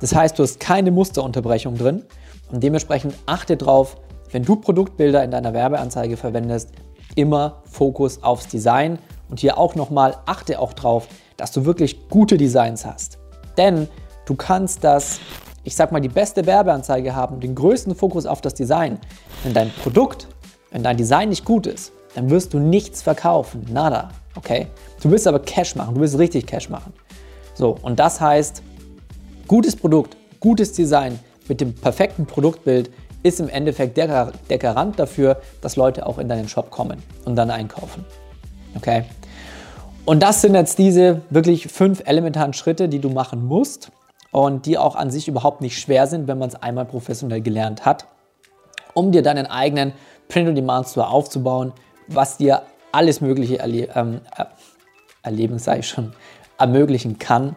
Das 0.00 0.14
heißt, 0.14 0.38
du 0.38 0.42
hast 0.42 0.60
keine 0.60 0.90
Musterunterbrechung 0.90 1.78
drin 1.78 2.04
und 2.52 2.62
dementsprechend 2.62 3.14
achte 3.24 3.56
drauf, 3.56 3.96
wenn 4.30 4.44
du 4.44 4.56
Produktbilder 4.56 5.24
in 5.24 5.30
deiner 5.30 5.54
Werbeanzeige 5.54 6.18
verwendest, 6.18 6.70
immer 7.14 7.62
Fokus 7.64 8.22
aufs 8.22 8.48
Design 8.48 8.98
und 9.30 9.40
hier 9.40 9.56
auch 9.58 9.74
nochmal 9.74 10.18
achte 10.26 10.58
auch 10.60 10.74
drauf, 10.74 11.08
dass 11.40 11.52
du 11.52 11.64
wirklich 11.64 12.08
gute 12.10 12.36
Designs 12.36 12.84
hast. 12.84 13.18
Denn 13.56 13.88
du 14.26 14.34
kannst 14.34 14.84
das, 14.84 15.18
ich 15.64 15.74
sag 15.74 15.90
mal, 15.90 16.00
die 16.00 16.08
beste 16.08 16.44
Werbeanzeige 16.44 17.14
haben, 17.14 17.40
den 17.40 17.54
größten 17.54 17.94
Fokus 17.94 18.26
auf 18.26 18.42
das 18.42 18.54
Design. 18.54 18.98
Wenn 19.42 19.54
dein 19.54 19.70
Produkt, 19.82 20.28
wenn 20.70 20.82
dein 20.82 20.98
Design 20.98 21.30
nicht 21.30 21.46
gut 21.46 21.66
ist, 21.66 21.92
dann 22.14 22.28
wirst 22.28 22.52
du 22.52 22.58
nichts 22.58 23.00
verkaufen. 23.00 23.64
Nada. 23.72 24.10
Okay? 24.36 24.66
Du 25.02 25.10
willst 25.10 25.26
aber 25.26 25.40
Cash 25.40 25.76
machen, 25.76 25.94
du 25.94 26.02
willst 26.02 26.18
richtig 26.18 26.46
Cash 26.46 26.68
machen. 26.68 26.92
So, 27.54 27.76
und 27.80 27.98
das 27.98 28.20
heißt, 28.20 28.62
gutes 29.48 29.74
Produkt, 29.74 30.16
gutes 30.40 30.72
Design 30.72 31.18
mit 31.48 31.60
dem 31.60 31.74
perfekten 31.74 32.26
Produktbild 32.26 32.90
ist 33.22 33.40
im 33.40 33.48
Endeffekt 33.48 33.96
der, 33.96 34.32
der 34.48 34.58
Garant 34.58 34.98
dafür, 34.98 35.40
dass 35.62 35.76
Leute 35.76 36.06
auch 36.06 36.18
in 36.18 36.28
deinen 36.28 36.48
Shop 36.48 36.70
kommen 36.70 37.02
und 37.24 37.36
dann 37.36 37.50
einkaufen. 37.50 38.04
Okay? 38.76 39.04
Und 40.10 40.24
das 40.24 40.40
sind 40.40 40.56
jetzt 40.56 40.76
diese 40.80 41.22
wirklich 41.30 41.68
fünf 41.68 42.02
elementaren 42.04 42.52
Schritte, 42.52 42.88
die 42.88 42.98
du 42.98 43.10
machen 43.10 43.46
musst 43.46 43.92
und 44.32 44.66
die 44.66 44.76
auch 44.76 44.96
an 44.96 45.08
sich 45.12 45.28
überhaupt 45.28 45.60
nicht 45.60 45.78
schwer 45.78 46.08
sind, 46.08 46.26
wenn 46.26 46.36
man 46.36 46.48
es 46.48 46.56
einmal 46.56 46.84
professionell 46.84 47.40
gelernt 47.40 47.86
hat, 47.86 48.06
um 48.92 49.12
dir 49.12 49.22
deinen 49.22 49.46
eigenen 49.46 49.92
Print-on-Demand-Store 50.28 51.06
aufzubauen, 51.06 51.72
was 52.08 52.38
dir 52.38 52.62
alles 52.90 53.20
Mögliche 53.20 53.60
erle 53.60 53.88
ähm, 53.94 54.20
äh, 54.36 54.46
erleben, 55.22 55.60
sage 55.60 55.78
ich 55.78 55.88
schon, 55.88 56.12
ermöglichen 56.58 57.20
kann. 57.20 57.54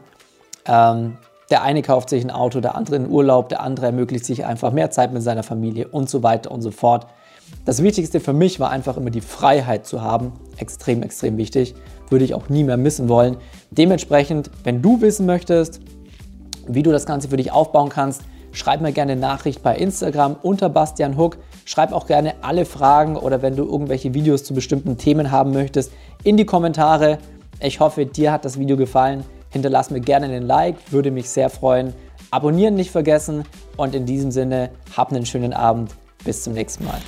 Ähm, 0.67 1.17
der 1.49 1.63
eine 1.63 1.81
kauft 1.81 2.09
sich 2.09 2.23
ein 2.23 2.29
Auto, 2.29 2.59
der 2.59 2.75
andere 2.75 2.97
einen 2.97 3.09
Urlaub, 3.09 3.49
der 3.49 3.61
andere 3.61 3.87
ermöglicht 3.87 4.25
sich 4.25 4.45
einfach 4.45 4.71
mehr 4.71 4.91
Zeit 4.91 5.11
mit 5.11 5.23
seiner 5.23 5.41
Familie 5.41 5.87
und 5.87 6.07
so 6.07 6.21
weiter 6.21 6.51
und 6.51 6.61
so 6.61 6.69
fort. 6.69 7.07
Das 7.65 7.81
Wichtigste 7.81 8.19
für 8.19 8.33
mich 8.33 8.59
war 8.59 8.69
einfach 8.69 8.97
immer 8.97 9.09
die 9.09 9.21
Freiheit 9.21 9.87
zu 9.87 10.01
haben. 10.01 10.33
Extrem, 10.57 11.01
extrem 11.01 11.37
wichtig. 11.37 11.73
Würde 12.13 12.25
ich 12.25 12.35
auch 12.35 12.47
nie 12.47 12.63
mehr 12.63 12.77
missen 12.77 13.09
wollen. 13.09 13.37
Dementsprechend, 13.71 14.51
wenn 14.63 14.83
du 14.83 15.01
wissen 15.01 15.25
möchtest, 15.25 15.81
wie 16.67 16.83
du 16.83 16.91
das 16.91 17.07
Ganze 17.07 17.27
für 17.27 17.37
dich 17.37 17.51
aufbauen 17.51 17.89
kannst, 17.89 18.21
schreib 18.51 18.81
mir 18.81 18.91
gerne 18.91 19.13
eine 19.13 19.21
Nachricht 19.21 19.63
bei 19.63 19.75
Instagram 19.75 20.35
unter 20.43 20.69
Bastian 20.69 21.17
Hook. 21.17 21.39
Schreib 21.65 21.91
auch 21.91 22.05
gerne 22.05 22.35
alle 22.43 22.65
Fragen 22.65 23.17
oder 23.17 23.41
wenn 23.41 23.55
du 23.55 23.63
irgendwelche 23.63 24.13
Videos 24.13 24.43
zu 24.43 24.53
bestimmten 24.53 24.99
Themen 24.99 25.31
haben 25.31 25.53
möchtest, 25.53 25.91
in 26.23 26.37
die 26.37 26.45
Kommentare. 26.45 27.17
Ich 27.59 27.79
hoffe, 27.79 28.05
dir 28.05 28.31
hat 28.31 28.45
das 28.45 28.59
Video 28.59 28.77
gefallen. 28.77 29.23
Hinterlass 29.49 29.89
mir 29.89 29.99
gerne 29.99 30.27
einen 30.27 30.45
Like, 30.45 30.75
würde 30.91 31.09
mich 31.09 31.31
sehr 31.31 31.49
freuen. 31.49 31.95
Abonnieren 32.29 32.75
nicht 32.75 32.91
vergessen 32.91 33.43
und 33.75 33.95
in 33.95 34.05
diesem 34.05 34.29
Sinne, 34.29 34.69
hab 34.95 35.11
einen 35.11 35.25
schönen 35.25 35.53
Abend. 35.53 35.95
Bis 36.23 36.43
zum 36.43 36.53
nächsten 36.53 36.85
Mal. 36.85 36.99